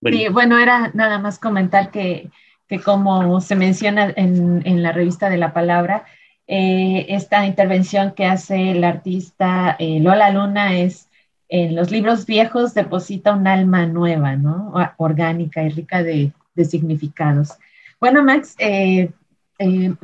Bueno. 0.00 0.16
Sí, 0.16 0.28
bueno, 0.28 0.56
era 0.58 0.92
nada 0.94 1.18
más 1.18 1.40
comentar 1.40 1.90
que 1.90 2.30
que 2.68 2.80
como 2.80 3.40
se 3.40 3.56
menciona 3.56 4.12
en, 4.14 4.82
la 4.82 4.92
revista 4.92 5.30
de 5.30 5.38
la 5.38 5.52
palabra, 5.52 6.04
eh, 6.46 7.06
esta 7.08 7.46
intervención 7.46 8.12
que 8.12 8.26
hace 8.26 8.72
el 8.72 8.84
artista 8.84 9.76
eh, 9.78 10.00
Lola 10.00 10.30
Luna 10.30 10.78
es 10.78 11.08
en 11.50 11.74
los 11.74 11.90
libros 11.90 12.26
viejos 12.26 12.74
deposita 12.74 13.32
un 13.32 13.46
alma 13.46 13.86
nueva, 13.86 14.36
¿no? 14.36 14.74
Orgánica 14.98 15.62
y 15.62 15.70
rica 15.70 16.02
de, 16.02 16.32
significados. 16.68 17.54
Bueno, 18.00 18.22
Max, 18.22 18.54
eh, 18.58 19.10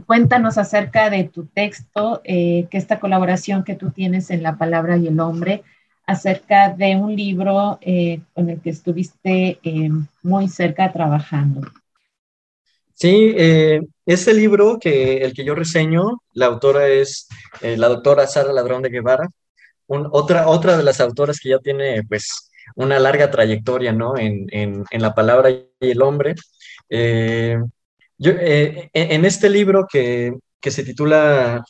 cuéntanos 0.07 0.57
acerca 0.57 1.11
de 1.11 1.25
tu 1.25 1.45
texto, 1.45 2.23
que 2.25 2.67
esta 2.73 2.99
colaboración 2.99 3.63
que 3.63 3.75
tú 3.75 3.91
tienes 3.91 4.31
en 4.31 4.43
La 4.43 4.57
Palabra 4.57 4.97
y 4.97 5.07
el 5.09 5.21
Hombre, 5.21 5.63
acerca 6.07 6.71
de 6.71 6.97
un 6.97 7.15
libro 7.15 7.79
con 8.33 8.49
el 8.49 8.61
que 8.61 8.71
estuviste 8.71 9.59
muy 10.23 10.49
cerca 10.49 10.93
trabajando. 10.93 11.61
Sí, 12.95 13.35
eh, 13.37 13.81
ese 14.07 14.35
libro 14.35 14.79
que 14.81 15.19
el 15.19 15.35
que 15.35 15.45
yo 15.45 15.55
reseño, 15.55 16.23
la 16.33 16.47
autora 16.47 16.89
es 16.89 17.29
eh, 17.61 17.77
la 17.77 17.89
doctora 17.89 18.27
Sara 18.27 18.53
Ladrón 18.53 18.83
de 18.83 18.91
Guevara, 18.91 19.29
otra, 19.87 20.49
otra 20.49 20.77
de 20.77 20.83
las 20.85 21.01
autoras 21.01 21.39
que 21.41 21.51
ya 21.51 21.59
tiene 21.59 22.03
pues 22.09 22.51
una 22.77 22.99
larga 22.99 23.31
trayectoria 23.31 23.93
¿no? 23.93 24.17
en, 24.17 24.85
la 24.93 25.15
palabra 25.15 25.51
y 25.51 25.67
el 25.81 26.03
hombre. 26.03 26.35
Eh, 26.89 27.59
yo, 28.17 28.33
en 28.39 29.25
este 29.25 29.51
libro 29.51 29.87
que, 29.91 30.33
que 30.61 30.71
se 30.71 30.85
titula 30.85 31.65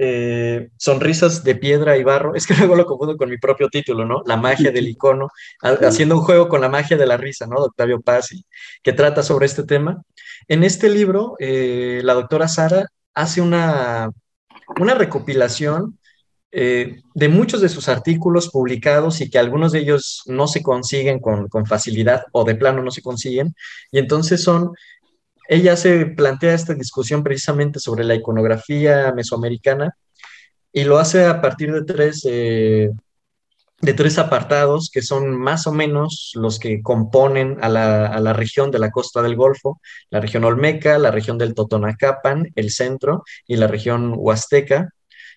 eh, 0.00 0.70
sonrisas 0.76 1.42
de 1.42 1.56
piedra 1.56 1.96
y 1.96 2.04
barro, 2.04 2.34
es 2.36 2.46
que 2.46 2.54
luego 2.54 2.76
lo 2.76 2.86
confundo 2.86 3.16
con 3.16 3.28
mi 3.28 3.38
propio 3.38 3.68
título, 3.68 4.04
¿no? 4.04 4.22
La 4.26 4.36
magia 4.36 4.70
del 4.70 4.88
icono, 4.88 5.28
haciendo 5.60 6.16
un 6.16 6.22
juego 6.22 6.48
con 6.48 6.60
la 6.60 6.68
magia 6.68 6.96
de 6.96 7.06
la 7.06 7.16
risa, 7.16 7.46
¿no? 7.46 7.56
De 7.56 7.66
Octavio 7.66 8.00
Paz, 8.00 8.30
que 8.82 8.92
trata 8.92 9.22
sobre 9.22 9.46
este 9.46 9.64
tema. 9.64 10.02
En 10.46 10.62
este 10.62 10.88
libro, 10.88 11.34
eh, 11.38 12.00
la 12.04 12.14
doctora 12.14 12.48
Sara 12.48 12.86
hace 13.14 13.40
una, 13.40 14.10
una 14.78 14.94
recopilación 14.94 15.98
eh, 16.50 17.02
de 17.14 17.28
muchos 17.28 17.60
de 17.60 17.68
sus 17.68 17.88
artículos 17.88 18.48
publicados 18.48 19.20
y 19.20 19.28
que 19.28 19.38
algunos 19.38 19.72
de 19.72 19.80
ellos 19.80 20.22
no 20.26 20.46
se 20.46 20.62
consiguen 20.62 21.18
con, 21.18 21.48
con 21.48 21.66
facilidad 21.66 22.22
o 22.32 22.44
de 22.44 22.54
plano 22.54 22.82
no 22.82 22.90
se 22.90 23.02
consiguen. 23.02 23.54
Y 23.90 23.98
entonces 23.98 24.42
son 24.42 24.72
ella 25.48 25.76
se 25.76 26.04
plantea 26.06 26.54
esta 26.54 26.74
discusión 26.74 27.24
precisamente 27.24 27.80
sobre 27.80 28.04
la 28.04 28.14
iconografía 28.14 29.12
mesoamericana 29.16 29.96
y 30.72 30.84
lo 30.84 30.98
hace 30.98 31.24
a 31.24 31.40
partir 31.40 31.72
de 31.72 31.84
tres, 31.84 32.22
eh, 32.28 32.90
de 33.80 33.94
tres 33.94 34.18
apartados 34.18 34.90
que 34.92 35.00
son 35.00 35.30
más 35.30 35.66
o 35.66 35.72
menos 35.72 36.32
los 36.34 36.58
que 36.58 36.82
componen 36.82 37.56
a 37.62 37.70
la, 37.70 38.32
región 38.34 38.70
de 38.70 38.78
la 38.78 38.90
costa 38.90 39.22
del 39.22 39.36
Golfo, 39.36 39.80
la 40.10 40.20
región 40.20 40.44
Olmeca, 40.44 40.98
la 40.98 41.10
región 41.10 41.38
del 41.38 41.54
Totonacapan, 41.54 42.52
el 42.54 42.70
centro 42.70 43.24
y 43.46 43.56
la 43.56 43.68
región 43.68 44.12
Huasteca. 44.16 44.90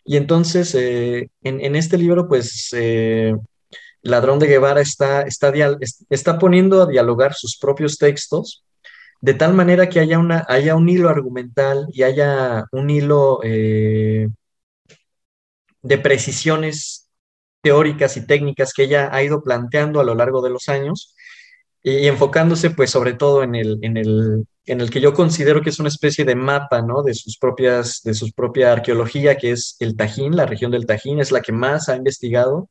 Y 0.04 0.18
entonces, 0.18 0.76
eh, 0.76 1.30
en, 1.44 1.76
este 1.76 1.98
libro, 1.98 2.28
pues, 2.28 2.70
eh, 2.74 3.34
Ladrón 4.02 4.40
de 4.40 4.48
Guevara 4.48 4.82
está, 4.82 5.22
está, 5.22 5.54
está 6.10 6.38
poniendo 6.40 6.82
a 6.82 6.88
dialogar 6.88 7.34
sus 7.36 7.58
propios 7.58 7.98
textos 7.98 8.66
de 9.22 9.34
tal 9.36 9.54
manera 9.54 9.88
que 9.88 10.00
haya, 10.00 10.20
una, 10.20 10.46
haya 10.48 10.76
un 10.76 10.90
hilo 10.90 11.10
argumental 11.10 11.88
y 11.94 12.04
haya 12.04 12.66
un 12.72 12.90
hilo 12.90 13.40
eh, 13.44 14.28
de 15.84 15.98
precisiones 16.00 17.10
teóricas 17.62 18.18
y 18.18 18.26
técnicas 18.26 18.74
que 18.74 18.84
ella 18.84 19.10
ha 19.12 19.24
ido 19.24 19.44
planteando 19.44 20.00
a 20.00 20.04
lo 20.04 20.16
largo 20.16 20.42
de 20.42 20.50
los 20.50 20.70
años 20.70 21.16
y, 21.84 22.08
enfocándose 22.08 22.72
pues 22.72 22.90
sobre 22.90 23.14
todo 23.14 23.44
en 23.44 23.56
el, 23.56 23.78
en, 23.84 23.98
el, 23.98 24.46
en 24.66 24.82
el 24.82 24.90
que 24.90 25.02
yo 25.02 25.14
considero 25.14 25.62
que 25.62 25.70
es 25.70 25.80
una 25.80 25.90
especie 25.90 26.26
de 26.26 26.36
mapa, 26.36 26.82
¿no? 26.82 27.04
De 27.04 27.14
sus 27.14 27.38
propias, 27.38 28.02
de 28.04 28.16
su 28.16 28.32
propia 28.32 28.72
arqueología, 28.72 29.38
que 29.38 29.52
es 29.52 29.76
el 29.80 29.96
Tajín, 29.96 30.36
la 30.36 30.48
región 30.48 30.72
del 30.72 30.88
Tajín, 30.88 31.20
es 31.20 31.32
la 31.32 31.42
que 31.42 31.52
más 31.52 31.90
ha 31.90 31.96
investigado 31.96 32.70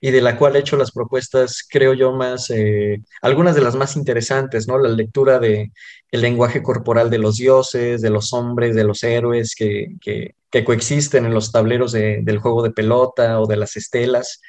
y 0.00 0.10
de 0.10 0.20
la 0.20 0.36
cual 0.36 0.56
he 0.56 0.60
hecho 0.60 0.76
las 0.76 0.92
propuestas, 0.92 1.66
creo 1.68 1.94
yo, 1.94 2.12
más, 2.12 2.50
eh, 2.50 3.02
algunas 3.22 3.54
de 3.54 3.62
las 3.62 3.74
más 3.74 3.96
interesantes, 3.96 4.68
¿no? 4.68 4.78
La 4.78 4.90
lectura 4.90 5.38
de 5.38 5.72
el 6.10 6.20
lenguaje 6.20 6.62
corporal 6.62 7.10
de 7.10 7.18
los 7.18 7.36
dioses, 7.36 8.00
de 8.00 8.10
los 8.10 8.32
hombres, 8.32 8.74
de 8.74 8.84
los 8.84 9.02
héroes 9.02 9.54
que, 9.54 9.96
que, 10.00 10.34
coexisten 10.64 11.26
en 11.26 11.34
los 11.34 11.52
tableros 11.52 11.92
del 11.92 12.38
juego 12.38 12.62
de 12.62 12.70
pelota 12.70 13.40
o 13.40 13.46
de 13.46 13.56
las 13.56 13.76
estelas. 13.76 14.40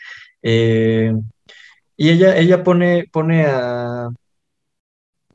Eh, 0.41 1.13
y 1.97 2.09
ella, 2.09 2.37
ella 2.37 2.63
pone, 2.63 3.05
pone 3.11 3.45
a, 3.45 4.09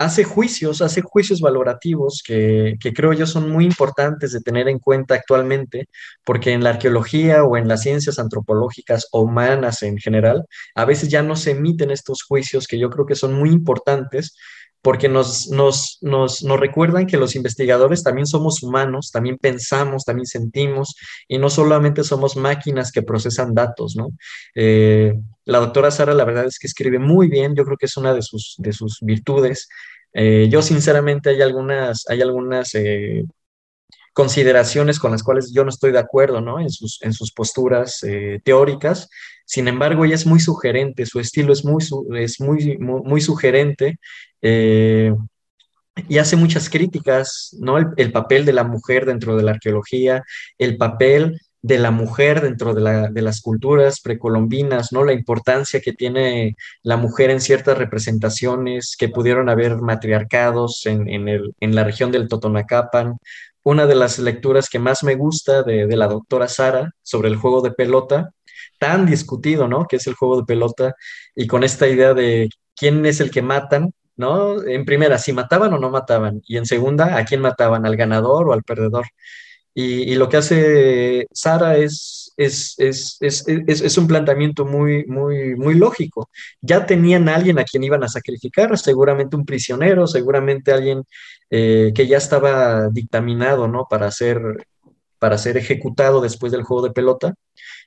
hace 0.04 0.24
juicios, 0.24 0.82
hace 0.82 1.00
juicios 1.02 1.40
valorativos 1.40 2.22
que, 2.24 2.74
que, 2.80 2.92
creo 2.92 3.12
yo 3.12 3.26
son 3.26 3.50
muy 3.50 3.64
importantes 3.64 4.32
de 4.32 4.40
tener 4.40 4.68
en 4.68 4.78
cuenta 4.78 5.14
actualmente, 5.14 5.88
porque 6.24 6.52
en 6.52 6.62
la 6.62 6.70
arqueología 6.70 7.44
o 7.44 7.56
en 7.56 7.68
las 7.68 7.82
ciencias 7.82 8.18
antropológicas 8.18 9.08
o 9.12 9.22
humanas 9.22 9.82
en 9.82 9.98
general, 9.98 10.44
a 10.74 10.84
veces 10.84 11.08
ya 11.08 11.22
no 11.22 11.36
se 11.36 11.52
emiten 11.52 11.90
estos 11.90 12.22
juicios 12.22 12.66
que 12.66 12.78
yo 12.78 12.90
creo 12.90 13.06
que 13.06 13.14
son 13.14 13.34
muy 13.34 13.50
importantes 13.50 14.36
porque 14.84 15.08
nos, 15.08 15.48
nos, 15.48 15.96
nos, 16.02 16.44
nos, 16.44 16.60
recuerdan 16.60 17.06
que 17.06 17.16
los 17.16 17.34
investigadores 17.36 18.02
también 18.02 18.26
somos 18.26 18.62
humanos, 18.62 19.10
también 19.10 19.38
pensamos, 19.38 20.04
también 20.04 20.26
sentimos, 20.26 20.94
y 21.26 21.38
no 21.38 21.48
solamente 21.48 22.04
somos 22.04 22.36
máquinas 22.36 22.92
que 22.92 23.00
procesan 23.00 23.54
datos, 23.54 23.96
¿no? 23.96 24.10
Eh, 24.54 25.14
la 25.46 25.60
doctora 25.60 25.90
Sara, 25.90 26.12
la 26.12 26.26
verdad 26.26 26.44
es 26.44 26.58
que 26.58 26.66
escribe 26.66 26.98
muy 26.98 27.28
bien, 27.28 27.54
yo 27.54 27.64
creo 27.64 27.78
que 27.78 27.86
es 27.86 27.96
una 27.96 28.12
de 28.12 28.20
sus, 28.20 28.56
de 28.58 28.74
sus 28.74 28.98
virtudes. 29.00 29.68
Eh, 30.14 30.48
yo, 30.50 30.62
sinceramente, 30.62 31.30
hay 31.30 31.42
algunas, 31.42 32.04
hay 32.08 32.22
algunas 32.22 32.74
eh, 32.74 33.24
consideraciones 34.12 34.98
con 34.98 35.10
las 35.12 35.22
cuales 35.22 35.52
yo 35.52 35.64
no 35.64 35.70
estoy 35.70 35.92
de 35.92 35.98
acuerdo, 35.98 36.40
¿no? 36.40 36.60
En 36.60 36.70
sus, 36.70 37.02
en 37.02 37.12
sus 37.12 37.32
posturas 37.32 38.00
teóricas, 38.44 39.08
sin 39.44 39.68
embargo, 39.68 40.04
ella 40.04 40.14
es 40.14 40.26
muy 40.26 40.40
sugerente, 40.40 41.06
su 41.06 41.20
estilo 41.20 41.52
es 41.52 41.64
muy, 41.64 41.82
es 42.16 42.40
muy, 42.40 42.78
muy, 42.78 43.20
sugerente 43.20 43.98
eh, 44.40 45.14
y 46.08 46.18
hace 46.18 46.36
muchas 46.36 46.70
críticas, 46.70 47.56
¿no? 47.60 47.76
El, 47.96 48.12
papel 48.12 48.44
de 48.46 48.54
la 48.54 48.64
mujer 48.64 49.04
dentro 49.04 49.36
de 49.36 49.42
la 49.42 49.52
arqueología, 49.52 50.22
el 50.58 50.76
papel 50.78 51.40
de 51.64 51.78
la 51.78 51.90
mujer 51.90 52.42
dentro 52.42 52.74
de, 52.74 53.22
las 53.22 53.40
culturas 53.40 54.02
precolombinas, 54.02 54.92
¿no? 54.92 55.02
La 55.02 55.14
importancia 55.14 55.80
que 55.80 55.94
tiene 55.94 56.56
la 56.82 56.98
mujer 56.98 57.30
en 57.30 57.40
ciertas 57.40 57.78
representaciones 57.78 58.96
que 58.98 59.08
pudieron 59.08 59.48
haber 59.48 59.78
matriarcados 59.78 60.84
en, 60.84 61.08
en 61.08 61.74
la 61.74 61.84
región 61.84 62.12
del 62.12 62.28
Totonacapan. 62.28 63.16
Una 63.62 63.86
de 63.86 63.94
las 63.94 64.18
lecturas 64.18 64.68
que 64.68 64.78
más 64.78 65.02
me 65.04 65.14
gusta 65.14 65.62
de, 65.62 65.86
de 65.86 65.96
la 65.96 66.06
doctora 66.06 66.48
Sara 66.48 66.90
sobre 67.02 67.30
el 67.30 67.36
juego 67.36 67.62
de 67.62 67.72
pelota 67.72 68.30
tan 68.78 69.06
discutido, 69.06 69.66
¿no? 69.66 69.86
Que 69.86 69.96
es 69.96 70.06
el 70.06 70.12
juego 70.12 70.36
de 70.36 70.44
pelota 70.44 70.94
y 71.34 71.46
con 71.46 71.64
esta 71.64 71.88
idea 71.88 72.12
de 72.12 72.50
quién 72.76 73.06
es 73.06 73.20
el 73.20 73.30
que 73.30 73.40
matan, 73.40 73.94
¿no? 74.16 74.62
En 74.62 74.84
primera, 74.84 75.16
si 75.16 75.32
mataban 75.32 75.72
o 75.72 75.78
no 75.78 75.88
mataban, 75.88 76.42
y 76.46 76.58
en 76.58 76.66
segunda, 76.66 77.16
a 77.16 77.24
quién 77.24 77.40
mataban, 77.40 77.86
al 77.86 77.96
ganador 77.96 78.50
o 78.50 78.52
al 78.52 78.64
perdedor. 78.64 79.06
Y, 79.76 80.14
lo 80.14 80.28
que 80.28 80.36
hace 80.36 81.26
Sara 81.32 81.76
es, 81.76 82.32
es, 82.36 82.76
es, 82.78 83.18
es, 83.20 83.98
un 83.98 84.06
planteamiento 84.06 84.64
muy, 84.64 85.04
muy, 85.06 85.56
muy 85.56 85.74
lógico. 85.74 86.30
Ya 86.60 86.86
tenían 86.86 87.28
a 87.28 87.34
alguien 87.34 87.58
a 87.58 87.64
quien 87.64 87.82
iban 87.82 88.04
a 88.04 88.08
sacrificar, 88.08 88.78
seguramente 88.78 89.34
un 89.34 89.44
prisionero, 89.44 90.06
seguramente 90.06 90.72
alguien 90.72 91.02
eh, 91.50 91.92
que 91.92 92.06
ya 92.06 92.18
estaba 92.18 92.88
dictaminado, 92.90 93.66
¿no? 93.66 93.86
Para 93.90 94.12
ser, 94.12 94.40
para 95.18 95.38
ser 95.38 95.56
ejecutado 95.56 96.20
después 96.20 96.52
del 96.52 96.62
juego 96.62 96.86
de 96.86 96.92
pelota 96.92 97.34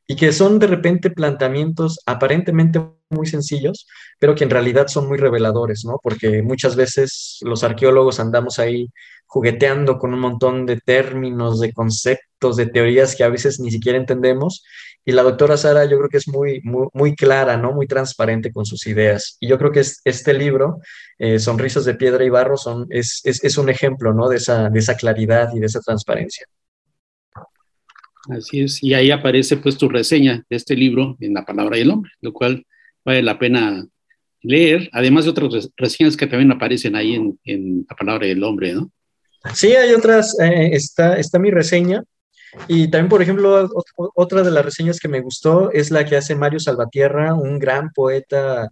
y 0.08 0.16
que 0.16 0.32
son 0.32 0.60
de 0.60 0.68
repente 0.68 1.10
planteamientos 1.10 2.00
aparentemente 2.06 2.82
muy 3.10 3.28
sencillos, 3.28 3.88
pero 4.20 4.36
que 4.36 4.46
en 4.46 4.50
realidad 4.50 4.88
son 4.88 5.08
muy 5.08 5.18
reveladores, 5.18 5.84
¿no? 5.86 6.00
Porque 6.02 6.42
muchas 6.42 6.76
veces 6.76 7.40
los 7.42 7.64
arqueólogos 7.64 8.20
andamos 8.20 8.60
ahí 8.60 8.90
jugueteando 9.28 10.00
con 10.00 10.14
un 10.14 10.20
montón 10.20 10.66
de 10.66 10.78
términos, 10.78 11.60
de 11.60 11.74
conceptos, 11.74 12.56
de 12.58 12.68
teorías 12.68 13.16
que 13.16 13.24
a 13.24 13.30
veces 13.30 13.60
ni 13.60 13.72
siquiera 13.72 13.98
entendemos. 13.98 14.64
Y 15.06 15.12
la 15.12 15.24
doctora 15.24 15.56
Sara 15.56 15.86
yo 15.86 15.98
creo 15.98 16.10
que 16.10 16.18
es 16.18 16.28
muy, 16.28 16.62
muy, 16.64 17.16
clara, 17.16 17.56
¿no? 17.56 17.72
Muy 17.72 17.88
transparente 17.88 18.52
con 18.52 18.66
sus 18.66 18.88
ideas. 18.88 19.38
Y 19.40 19.48
yo 19.48 19.58
creo 19.58 19.72
que 19.72 19.82
este 20.04 20.34
libro, 20.34 20.80
eh, 21.18 21.40
Sonrisas 21.40 21.86
de 21.86 21.96
Piedra 21.96 22.26
y 22.26 22.30
Barro, 22.30 22.58
son, 22.58 22.88
es, 22.90 23.58
un 23.58 23.70
ejemplo, 23.70 24.14
¿no? 24.14 24.28
De 24.28 24.38
esa, 24.38 24.70
de 24.70 24.80
esa 24.80 24.96
claridad 24.96 25.50
y 25.54 25.60
de 25.60 25.68
esa 25.68 25.80
transparencia. 25.80 26.46
Así 28.30 28.62
es, 28.62 28.84
y 28.84 28.94
ahí 28.94 29.12
aparece 29.12 29.58
pues 29.58 29.78
tu 29.78 29.88
reseña 29.88 30.44
de 30.50 30.56
este 30.58 30.76
libro 30.76 31.16
en 31.22 31.34
La 31.34 31.46
Palabra 31.46 31.78
del 31.78 31.92
Hombre, 31.92 32.12
lo 32.20 32.34
cual 32.34 32.66
vale 33.06 33.24
la 33.24 33.40
pena 33.40 33.88
leer, 34.42 34.90
además 34.92 35.26
de 35.26 35.32
otras 35.32 35.70
reseñas 35.78 36.18
que 36.18 36.28
también 36.28 36.52
aparecen 36.52 36.96
ahí 36.96 37.16
en, 37.44 37.86
La 37.90 37.96
Palabra 37.96 38.28
del 38.28 38.44
Hombre, 38.44 38.74
¿no? 38.74 38.92
Sí, 39.54 39.76
hay 39.76 39.94
otras, 39.94 40.38
eh, 40.40 40.70
está, 40.74 41.18
está 41.18 41.40
mi 41.40 41.52
reseña, 41.52 42.04
y 42.68 42.90
también, 42.90 43.10
por 43.10 43.22
ejemplo, 43.22 43.70
otra 44.16 44.42
de 44.42 44.52
las 44.52 44.66
reseñas 44.66 45.00
que 45.00 45.08
me 45.08 45.22
gustó 45.22 45.72
es 45.72 45.92
la 45.92 46.06
que 46.06 46.16
hace 46.16 46.36
Mario 46.36 46.60
Salvatierra, 46.60 47.34
un 47.34 47.60
gran 47.60 47.92
poeta 47.92 48.70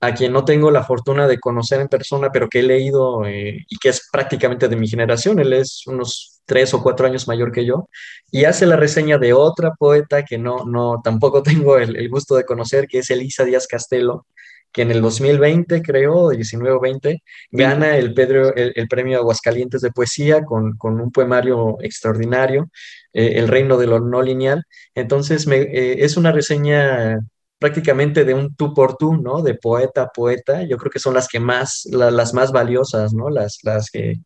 a 0.00 0.14
quien 0.14 0.32
no 0.32 0.44
tengo 0.44 0.70
la 0.70 0.84
fortuna 0.84 1.26
de 1.28 1.38
conocer 1.38 1.80
en 1.80 1.88
persona, 1.88 2.30
pero 2.32 2.48
que 2.48 2.60
he 2.60 2.62
leído 2.62 3.24
eh, 3.26 3.64
y 3.68 3.76
que 3.78 3.90
es 3.90 4.08
prácticamente 4.10 4.68
de 4.68 4.76
mi 4.76 4.88
generación. 4.88 5.38
Él 5.38 5.52
es 5.52 5.86
unos 5.86 6.40
tres 6.46 6.72
o 6.74 6.82
cuatro 6.82 7.06
años 7.06 7.28
mayor 7.28 7.52
que 7.52 7.66
yo 7.66 7.88
y 8.30 8.44
hace 8.44 8.64
la 8.66 8.76
reseña 8.76 9.18
de 9.18 9.34
otra 9.34 9.72
poeta 9.74 10.24
que 10.24 10.38
no, 10.38 10.64
no 10.64 11.00
tampoco 11.04 11.42
tengo 11.42 11.78
el, 11.78 11.96
el 11.96 12.08
gusto 12.08 12.34
de 12.34 12.44
conocer, 12.44 12.86
que 12.88 12.98
es 12.98 13.10
Elisa 13.10 13.44
Díaz 13.44 13.66
Castelo, 13.66 14.26
que 14.72 14.82
en 14.82 14.90
el 14.90 15.00
2020, 15.00 15.82
creo, 15.82 16.30
19 16.30 16.76
o 16.76 16.80
20, 16.80 17.22
gana 17.50 17.96
el, 17.96 18.14
Pedro, 18.14 18.54
el, 18.54 18.88
premio 18.88 19.18
Aguascalientes 19.18 19.80
de 19.80 19.90
poesía 19.90 20.44
con, 20.44 20.76
con 20.76 21.00
un 21.00 21.10
poemario 21.10 21.76
extraordinario, 21.80 22.70
eh, 23.12 23.32
El 23.36 23.48
reino 23.48 23.76
de 23.78 23.86
lo 23.86 24.00
no 24.00 24.22
lineal. 24.22 24.64
Entonces, 24.94 25.46
me, 25.46 25.56
eh, 25.56 26.04
es 26.04 26.16
una 26.16 26.32
reseña 26.32 27.18
prácticamente 27.58 28.24
de 28.24 28.34
un 28.34 28.54
tú 28.54 28.74
por 28.74 28.96
tú, 28.96 29.16
¿no? 29.16 29.42
De 29.42 29.54
poeta 29.54 30.02
a 30.02 30.08
poeta. 30.08 30.62
Yo 30.62 30.76
creo 30.76 30.90
que 30.90 30.98
son 30.98 31.14
las 31.14 31.28
que 31.28 31.40
más, 31.40 31.86
las 31.90 32.34
más 32.34 32.52
valiosas, 32.52 33.12
¿no? 33.12 33.30
Las, 33.30 33.58
las 33.62 33.90
que... 33.90 34.16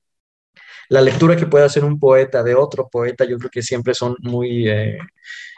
La 0.88 1.00
lectura 1.00 1.37
que 1.37 1.46
puede 1.46 1.64
hacer 1.64 1.85
un 1.85 1.98
poeta 1.98 2.42
de 2.42 2.55
otro 2.55 2.88
poeta, 2.90 3.24
yo 3.24 3.38
creo 3.38 3.50
que 3.50 3.62
siempre 3.62 3.94
son 3.94 4.16
muy... 4.20 4.68
Eh, 4.68 4.98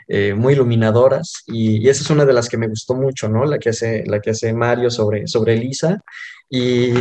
eh, 0.08 0.34
muy 0.34 0.54
iluminadoras 0.54 1.42
y, 1.46 1.88
esa 1.88 2.02
es 2.02 2.10
una 2.10 2.24
de 2.24 2.32
las 2.32 2.48
que 2.48 2.58
me 2.58 2.68
gustó 2.68 2.94
mucho, 2.94 3.28
¿no? 3.28 3.44
La 3.44 3.58
que 3.58 3.70
hace, 3.70 4.04
la 4.06 4.20
que 4.20 4.30
hace 4.30 4.52
Mario 4.52 4.90
sobre, 4.90 5.26
sobre 5.26 5.54
Elisa 5.54 6.00
y, 6.48 6.92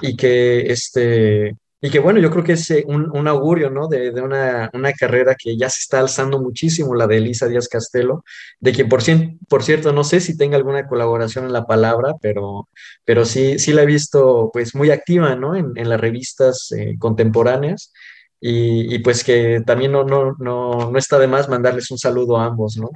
y 0.00 0.16
que 0.16 0.70
este... 0.72 1.56
Y 1.82 1.88
que 1.88 1.98
bueno, 1.98 2.20
yo 2.20 2.30
creo 2.30 2.44
que 2.44 2.52
es 2.52 2.70
eh, 2.72 2.84
un, 2.86 3.10
un 3.16 3.26
augurio, 3.26 3.70
¿no? 3.70 3.88
De, 3.88 4.10
de 4.10 4.20
una, 4.20 4.68
una, 4.74 4.92
carrera 4.92 5.34
que 5.34 5.56
ya 5.56 5.70
se 5.70 5.80
está 5.80 5.98
alzando 5.98 6.38
muchísimo, 6.38 6.94
la 6.94 7.06
de 7.06 7.16
Elisa 7.16 7.48
Díaz 7.48 7.68
Castelo, 7.68 8.22
de 8.60 8.72
quien 8.72 8.86
por, 8.86 9.00
por 9.48 9.62
cierto 9.62 9.90
no 9.90 10.04
sé 10.04 10.20
si 10.20 10.36
tenga 10.36 10.58
alguna 10.58 10.86
colaboración 10.86 11.46
en 11.46 11.54
la 11.54 11.64
palabra, 11.64 12.12
pero, 12.20 12.68
pero 13.06 13.24
sí, 13.24 13.58
sí 13.58 13.72
la 13.72 13.84
he 13.84 13.86
visto 13.86 14.50
pues 14.52 14.74
muy 14.74 14.90
activa, 14.90 15.34
¿no? 15.36 15.56
En, 15.56 15.72
en 15.74 15.88
las 15.88 15.98
revistas 15.98 16.70
eh, 16.72 16.96
contemporáneas 16.98 17.92
y, 18.40 18.98
pues 19.00 19.22
que 19.22 19.62
también 19.66 19.92
no, 19.92 20.04
no, 20.04 20.34
no, 20.38 20.90
no, 20.90 20.98
está 20.98 21.18
de 21.18 21.26
más 21.26 21.48
mandarles 21.48 21.90
un 21.90 21.98
saludo 21.98 22.38
a 22.38 22.46
ambos, 22.46 22.76
¿no? 22.78 22.90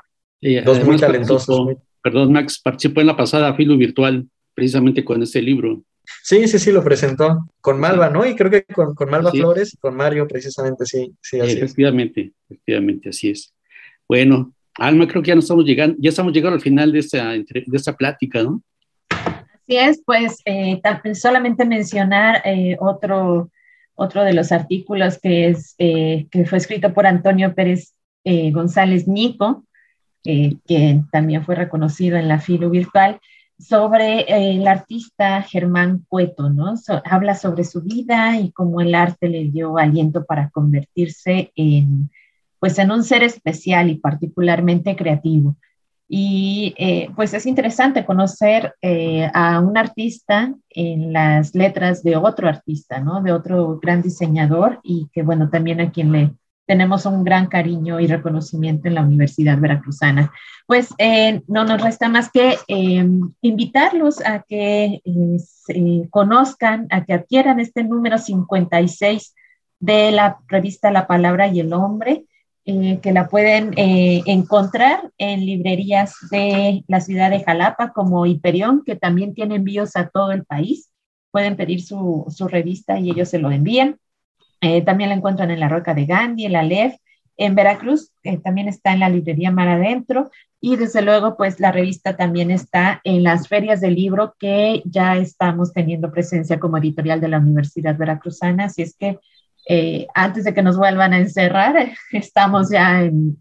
Dos 0.65 0.85
muy 0.85 0.97
talentosos. 0.97 1.77
Perdón, 2.03 2.33
Max, 2.33 2.61
participó 2.63 3.01
en 3.01 3.09
la 3.09 3.17
pasada 3.17 3.55
Filo 3.55 3.77
Virtual, 3.77 4.27
precisamente 4.55 5.05
con 5.05 5.23
este 5.23 5.43
libro. 5.43 5.83
Sí, 6.23 6.47
sí, 6.49 6.59
sí, 6.59 6.71
lo 6.71 6.85
presentó 6.85 7.49
con 7.61 7.81
Malva, 7.81 8.11
¿no? 8.11 8.27
Y 8.27 8.35
creo 8.35 8.51
que 8.51 8.65
con, 8.65 8.95
con 8.95 9.11
Malva 9.11 9.31
Flores 9.31 9.73
y 9.73 9.79
con 9.79 9.97
Mario, 9.97 10.29
precisamente, 10.29 10.85
sí. 10.85 11.15
sí 11.21 11.41
así 11.41 11.53
efectivamente, 11.53 12.33
efectivamente, 12.49 13.09
así 13.09 13.31
es. 13.31 13.55
Bueno, 14.07 14.53
Alma, 14.79 15.07
creo 15.07 15.23
que 15.23 15.29
ya 15.29 15.35
nos 15.35 15.45
estamos 15.45 15.65
llegando, 15.65 15.97
ya 15.99 16.11
estamos 16.11 16.33
llegando 16.33 16.57
al 16.57 16.63
final 16.63 16.93
de 16.93 16.99
esta, 16.99 17.33
de 17.33 17.65
esta 17.73 17.95
plática, 17.95 18.43
¿no? 18.43 18.63
Así 19.09 19.77
es, 19.77 20.03
pues 20.05 20.39
eh, 20.45 20.81
solamente 21.15 21.65
mencionar 21.65 22.43
eh, 22.45 22.77
otro 22.81 23.51
otro 23.95 24.25
de 24.25 24.35
los 24.35 24.53
artículos 24.53 25.19
que, 25.19 25.49
es, 25.49 25.75
eh, 25.79 26.27
que 26.31 26.47
fue 26.47 26.59
escrito 26.59 26.93
por 26.93 27.07
Antonio 27.07 27.55
Pérez 27.55 27.95
eh, 28.25 28.51
González 28.51 29.07
Nico, 29.07 29.65
eh, 30.25 30.57
que 30.67 31.03
también 31.13 31.45
fue 31.45 31.55
reconocido 31.55 32.17
en 32.17 32.29
la 32.29 32.41
filo 32.41 32.71
virtual, 32.71 33.21
sobre 33.59 34.23
el 34.57 34.67
artista 34.67 35.43
Germán 35.43 36.05
Cueto, 36.09 36.51
¿no? 36.51 36.75
habla 37.05 37.37
sobre 37.37 37.63
su 37.63 37.83
vida 37.83 38.37
y 38.41 38.51
cómo 38.51 38.81
el 38.81 38.95
arte 38.97 39.29
le 39.29 39.45
dio 39.45 39.79
aliento 39.79 40.25
para 40.25 40.51
convertirse 40.51 41.53
en, 41.55 42.11
pues, 42.59 42.79
en 42.79 42.91
un 42.91 43.05
ser 43.05 43.23
especial 43.23 43.91
y 43.91 43.95
particularmente 43.97 44.97
creativo. 44.97 45.57
Y 46.09 46.75
eh, 46.77 47.09
pues 47.17 47.33
es 47.33 47.47
interesante 47.47 48.05
conocer 48.05 48.75
eh, 48.83 49.31
a 49.33 49.61
un 49.61 49.79
artista 49.79 50.55
en 50.71 51.13
las 51.13 51.55
letras 51.55 52.03
de 52.03 52.17
otro 52.17 52.49
artista, 52.49 53.01
¿no? 53.01 53.23
De 53.23 53.33
otro 53.33 53.79
gran 53.81 54.03
diseñador 54.03 54.81
y 54.83 55.09
que 55.13 55.23
bueno, 55.23 55.49
también 55.49 55.81
a 55.81 55.91
quien 55.91 56.13
le 56.13 56.35
tenemos 56.67 57.05
un 57.07 57.25
gran 57.25 57.47
cariño 57.47 58.01
y 58.01 58.07
reconocimiento 58.07 58.89
en 58.89 58.95
la 58.95 59.03
Universidad 59.03 59.59
Veracruzana. 59.59 60.33
Pues 60.67 60.95
eh, 60.99 61.43
no 61.47 61.65
nos 61.65 61.83
resta 61.83 62.09
más 62.09 62.31
que 62.31 62.57
invitarlos 63.43 64.25
a 64.25 64.43
que 64.43 65.03
conozcan, 66.11 66.87
a 66.91 67.05
que 67.05 67.13
adquieran 67.13 67.61
este 67.61 67.85
número 67.85 68.17
56 68.17 69.35
de 69.81 70.13
la 70.13 70.39
revista 70.49 70.91
La 70.91 71.07
Palabra 71.07 71.49
y 71.49 71.61
el 71.61 71.73
Hombre. 71.73 72.25
Eh, 72.67 72.99
que 73.03 73.13
la 73.13 73.29
pueden 73.29 73.75
eh, 73.77 74.23
encontrar 74.25 75.11
en 75.19 75.45
librerías 75.45 76.15
de 76.31 76.83
la 76.89 77.03
ciudad 77.03 77.31
de 77.31 77.45
Jalapa 77.45 77.93
como 77.93 78.25
Hiperión, 78.25 78.83
que 78.87 78.97
también 78.97 79.35
tiene 79.35 79.57
envíos 79.57 79.97
a 79.97 80.09
todo 80.09 80.33
el 80.33 80.45
país. 80.47 80.91
pueden 81.31 81.57
pedir 81.57 81.83
su, 81.83 82.27
revista 82.49 82.99
y 82.99 83.11
ellos 83.11 83.29
se 83.29 83.39
lo 83.39 83.51
envían. 83.51 83.99
Eh, 84.63 84.81
también 84.83 85.11
la 85.11 85.17
encuentran 85.17 85.51
en 85.51 85.61
la 85.61 85.69
Roca 85.69 85.93
de 85.93 86.07
Gandhi, 86.07 86.47
en 86.47 86.53
la 86.53 86.63
LEF, 86.63 86.95
en 87.37 87.55
Veracruz, 87.55 88.13
también 88.43 88.69
está 88.69 88.93
en 88.93 89.01
la 89.01 89.09
librería 89.09 89.51
Mar 89.51 89.69
Adentro, 89.69 90.31
y 90.61 90.77
desde 90.77 91.03
luego, 91.03 91.37
pues 91.37 91.61
la 91.61 91.73
revista 91.73 92.17
también 92.17 92.51
está 92.51 93.01
en 93.05 93.25
las 93.25 93.49
ferias 93.49 93.81
del 93.81 93.97
libro 93.97 94.35
que 94.39 94.83
ya 94.87 95.17
estamos 95.17 95.73
teniendo 95.73 96.13
presencia 96.13 96.59
como 96.59 96.79
editorial 96.79 97.21
de 97.21 97.29
la 97.29 97.39
Universidad 97.39 97.99
Veracruzana, 97.99 98.67
así 98.67 98.83
es 98.83 98.97
que 98.97 99.19
eh, 99.67 100.07
antes 100.15 100.45
de 100.45 100.53
que 100.53 100.63
nos 100.63 100.77
vuelvan 100.77 101.13
a 101.13 101.19
encerrar, 101.19 101.93
estamos 102.13 102.71
ya 102.71 103.03
en, 103.03 103.41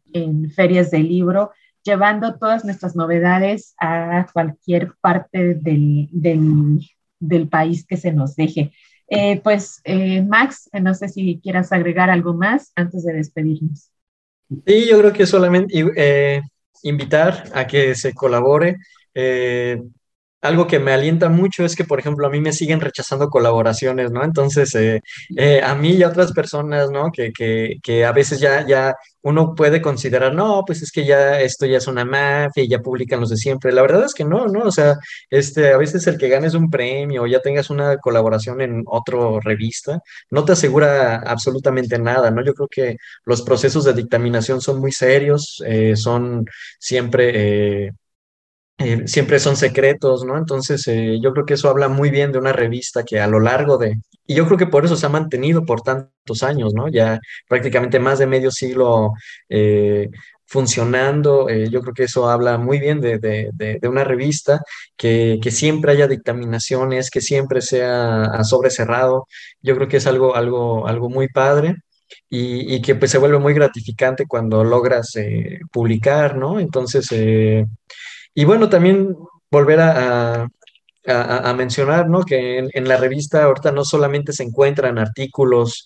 ferias 0.56 0.92
del 0.92 1.08
libro, 1.08 1.52
llevando 1.84 2.38
todas 2.38 2.64
nuestras 2.64 2.96
novedades 2.96 3.76
a 3.80 4.26
cualquier 4.32 4.94
parte 5.02 5.56
del, 5.56 6.08
del, 6.12 7.50
país 7.50 7.86
que 7.86 7.98
se 7.98 8.12
nos 8.12 8.36
deje. 8.36 8.72
Eh, 9.08 9.42
pues, 9.44 9.82
eh, 9.84 10.22
Max, 10.22 10.70
no 10.82 10.94
sé 10.94 11.10
si 11.10 11.40
quieras 11.42 11.72
agregar 11.72 12.10
algo 12.10 12.34
más 12.34 12.72
antes 12.76 13.04
de 13.04 13.14
despedirnos. 13.14 13.92
Sí, 14.66 14.88
yo 14.90 15.00
creo 15.00 15.14
que 15.14 15.26
solamente 15.26 16.42
invitar 16.84 17.44
a 17.54 17.68
que 17.68 17.96
se 17.96 18.14
colabore 18.14 18.78
algo 20.44 20.68
que 20.68 20.78
me 20.80 20.92
alienta 20.92 21.30
mucho 21.30 21.64
es 21.64 21.76
que, 21.76 21.86
por 21.86 22.00
ejemplo, 22.00 22.28
a 22.28 22.30
mí 22.30 22.42
me 22.42 22.52
siguen 22.52 22.82
rechazando 22.82 23.30
colaboraciones, 23.30 24.12
¿no? 24.12 24.24
Entonces, 24.26 24.76
eh, 24.76 25.02
eh, 25.38 25.62
a 25.64 25.74
mí 25.74 25.92
y 25.92 26.04
a 26.04 26.10
otras 26.10 26.34
personas, 26.34 26.92
¿no? 26.92 27.12
Que, 27.12 27.32
que, 27.32 27.78
que, 27.82 28.04
a 28.06 28.12
veces 28.12 28.42
ya, 28.42 28.68
ya 28.68 28.94
uno 29.22 29.56
puede 29.56 29.82
considerar, 29.82 30.34
no, 30.36 30.64
pues 30.68 30.82
es 30.82 30.92
que 30.92 31.06
ya 31.06 31.40
esto 31.40 31.66
ya 31.66 31.78
es 31.78 31.88
una 31.88 32.04
mafia 32.04 32.64
y 32.64 32.68
ya 32.68 32.80
publican 32.80 33.22
los 33.22 33.30
de 33.30 33.38
siempre. 33.38 33.72
La 33.72 33.82
verdad 33.82 34.04
es 34.06 34.14
que 34.14 34.26
no, 34.26 34.48
¿no? 34.48 34.66
O 34.66 34.72
sea, 34.72 34.98
este, 35.30 35.72
a 35.72 35.78
veces 35.78 36.06
el 36.08 36.18
que 36.18 36.28
ganes 36.28 36.56
un 36.56 36.70
premio 36.70 37.24
o 37.24 37.28
ya 37.28 37.40
tengas 37.40 37.70
una 37.70 37.98
colaboración 37.98 38.60
en 38.62 38.84
otra 38.86 39.18
revista, 39.42 40.02
no 40.30 40.44
te 40.44 40.52
asegura 40.52 41.18
absolutamente 41.20 41.98
nada, 42.00 42.32
¿no? 42.32 42.44
Yo 42.44 42.54
creo 42.54 42.68
que 42.70 42.98
los 43.26 43.42
procesos 43.44 43.86
de 43.86 43.94
dictaminación 43.94 44.60
son 44.60 44.80
muy 44.82 44.92
serios, 44.92 45.64
eh, 45.66 45.96
son 45.96 46.46
siempre 46.80 47.94
eh, 48.80 49.08
siempre 49.08 49.40
son 49.40 49.56
secretos, 49.56 50.26
¿no? 50.26 50.38
Entonces, 50.38 50.88
eh, 50.88 51.20
yo 51.22 51.32
creo 51.32 51.46
que 51.46 51.54
eso 51.54 51.70
habla 51.70 51.90
muy 51.90 52.10
bien 52.10 52.32
de 52.32 52.40
una 52.40 52.54
revista 52.54 53.04
que 53.04 53.20
a 53.20 53.28
lo 53.28 53.40
largo 53.40 53.78
de, 53.78 54.00
y 54.26 54.34
yo 54.36 54.46
creo 54.46 54.58
que 54.58 54.66
por 54.68 54.84
eso 54.84 54.96
se 54.96 55.06
ha 55.06 55.10
mantenido 55.10 55.64
por 55.64 55.82
tantos 55.82 56.42
años, 56.44 56.74
¿no? 56.74 56.90
Ya 56.90 57.20
prácticamente 57.48 58.00
más 58.00 58.20
de 58.20 58.28
medio 58.28 58.50
siglo 58.52 59.14
eh, 59.48 60.10
funcionando, 60.46 61.50
yo 61.50 61.82
creo 61.82 61.94
que 61.94 62.04
eso 62.04 62.30
habla 62.30 62.58
muy 62.58 62.80
bien 62.80 63.02
de, 63.02 63.18
de, 63.20 63.88
una 63.88 64.04
revista, 64.04 64.62
que, 64.98 65.40
que, 65.42 65.50
siempre 65.52 65.94
haya 65.94 66.08
dictaminaciones, 66.08 67.10
que 67.10 67.22
siempre 67.22 67.62
sea 67.62 68.26
a 68.26 68.44
sobre 68.44 68.70
yo 69.62 69.76
creo 69.76 69.88
que 69.88 69.98
es 69.98 70.08
algo, 70.08 70.36
algo, 70.36 70.88
algo 70.88 71.10
muy 71.10 71.28
padre. 71.28 71.76
Y, 72.30 72.76
y 72.76 72.82
que 72.82 72.96
pues 72.96 73.10
se 73.12 73.18
vuelve 73.18 73.40
muy 73.40 73.54
gratificante 73.54 74.26
cuando 74.28 74.64
logras 74.64 75.14
publicar, 75.72 76.38
¿no? 76.38 76.60
Entonces, 76.60 77.12
y 78.36 78.46
bueno, 78.46 78.70
también 78.70 79.16
volver 79.52 79.80
a, 79.82 80.48
mencionar 81.56 82.10
¿no? 82.10 82.24
que 82.24 82.60
en, 82.60 82.88
la 82.88 82.98
revista 82.98 83.44
ahorita 83.44 83.72
no 83.72 83.84
solamente 83.84 84.32
se 84.32 84.44
encuentran 84.44 84.98
artículos 84.98 85.86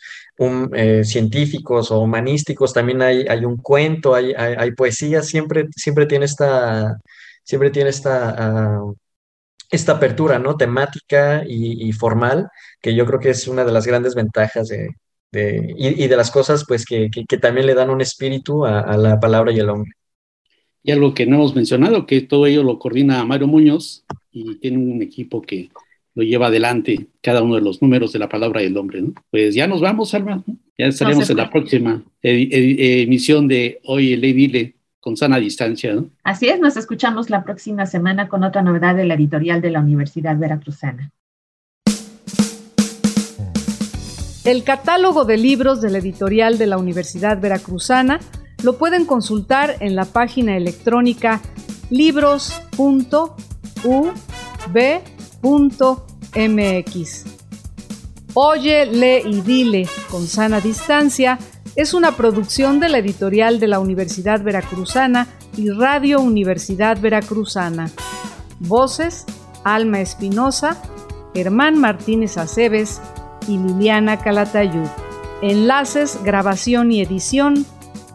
eh, 0.74 1.04
científicos 1.04 1.92
o 1.92 2.00
humanísticos, 2.00 2.74
también 2.74 3.02
hay, 3.02 3.26
hay 3.28 3.44
un 3.44 3.58
cuento, 3.58 4.14
hay, 4.14 4.34
hay, 4.34 4.72
poesía, 4.74 5.24
siempre, 5.24 5.66
siempre 5.76 6.06
tiene 6.06 6.26
esta, 6.26 6.98
siempre 7.44 7.72
tiene 7.72 7.90
esta, 7.90 8.36
ah, 8.38 8.84
esta 9.72 9.94
apertura 9.94 10.40
¿no? 10.40 10.56
temática 10.56 11.44
y, 11.48 11.92
formal, 11.94 12.50
que 12.82 12.94
yo 12.96 13.06
creo 13.06 13.20
que 13.20 13.32
es 13.32 13.48
una 13.48 13.66
de 13.66 13.72
las 13.72 13.88
grandes 13.88 14.16
ventajas 14.16 14.68
de, 14.68 14.90
y, 15.32 16.08
de 16.08 16.16
las 16.16 16.32
cosas 16.32 16.64
pues, 16.68 16.86
que, 16.86 17.10
también 17.42 17.66
le 17.66 17.74
dan 17.74 17.90
un 17.90 18.02
espíritu 18.02 18.66
a 18.66 18.96
la 18.98 19.20
palabra 19.20 19.52
y 19.52 19.60
el 19.60 19.70
hombre. 19.70 19.92
Y 20.88 20.92
algo 20.94 21.14
que 21.14 21.26
no 21.26 21.36
hemos 21.36 21.54
mencionado, 21.54 22.06
que 22.06 22.22
todo 22.22 22.46
ello 22.46 22.64
lo 22.64 22.80
coordina 22.80 23.26
Mario 23.26 23.48
Muñoz 23.48 24.06
y 24.32 24.56
tiene 24.56 24.78
un 24.78 25.02
equipo 25.02 25.42
que 25.42 25.70
lo 26.16 26.24
lleva 26.24 26.48
adelante 26.48 27.08
cada 27.22 27.44
uno 27.44 27.56
de 27.56 27.62
los 27.62 27.82
números 27.82 28.14
de 28.14 28.20
la 28.20 28.30
palabra 28.30 28.62
del 28.62 28.78
hombre. 28.78 29.04
Pues 29.30 29.54
ya 29.54 29.68
nos 29.68 29.82
vamos, 29.82 30.14
Alma. 30.14 30.46
Ya 30.78 30.86
estaremos 30.86 31.30
en 31.30 31.36
la 31.36 31.50
próxima 31.50 32.02
emisión 32.22 33.50
de 33.50 33.82
Hoy 33.84 34.14
el 34.14 34.22
Dile 34.22 34.76
con 35.02 35.18
sana 35.18 35.40
distancia. 35.40 35.94
¿no? 35.94 36.10
Así 36.24 36.48
es, 36.48 36.58
nos 36.62 36.78
escuchamos 36.78 37.30
la 37.30 37.44
próxima 37.44 37.86
semana 37.86 38.30
con 38.30 38.46
otra 38.46 38.62
novedad 38.62 38.96
de 38.96 39.04
la 39.04 39.16
editorial 39.16 39.60
de 39.60 39.72
la 39.72 39.82
Universidad 39.82 40.38
Veracruzana. 40.38 41.12
El 44.46 44.64
catálogo 44.64 45.26
de 45.26 45.36
libros 45.36 45.82
de 45.82 45.90
la 45.90 45.98
editorial 45.98 46.58
de 46.58 46.68
la 46.68 46.78
Universidad 46.78 47.42
Veracruzana 47.42 48.22
lo 48.64 48.78
pueden 48.78 49.06
consultar 49.06 49.78
en 49.80 49.96
la 49.96 50.06
página 50.06 50.58
electrónica 50.58 51.42
libros.ub.mx. 51.90 53.38
Oye, 58.34 58.86
lee 58.86 59.22
y 59.26 59.42
dile 59.42 59.88
con 60.10 60.28
sana 60.28 60.60
distancia 60.60 61.40
es 61.78 61.94
una 61.94 62.14
producción 62.14 62.80
de 62.80 62.90
la 62.90 62.98
editorial 62.98 63.60
de 63.60 63.68
la 63.68 63.80
Universidad 63.80 64.42
Veracruzana 64.42 65.28
y 65.56 65.70
Radio 65.70 66.20
Universidad 66.22 67.00
Veracruzana. 67.00 67.92
Voces, 68.60 69.26
Alma 69.64 70.02
Espinosa, 70.02 70.82
Germán 71.36 71.78
Martínez 71.78 72.40
Aceves 72.40 73.00
y 73.48 73.60
Liliana 73.60 74.18
Calatayud. 74.18 74.88
Enlaces, 75.44 76.18
grabación 76.24 76.92
y 76.92 77.02
edición, 77.02 77.64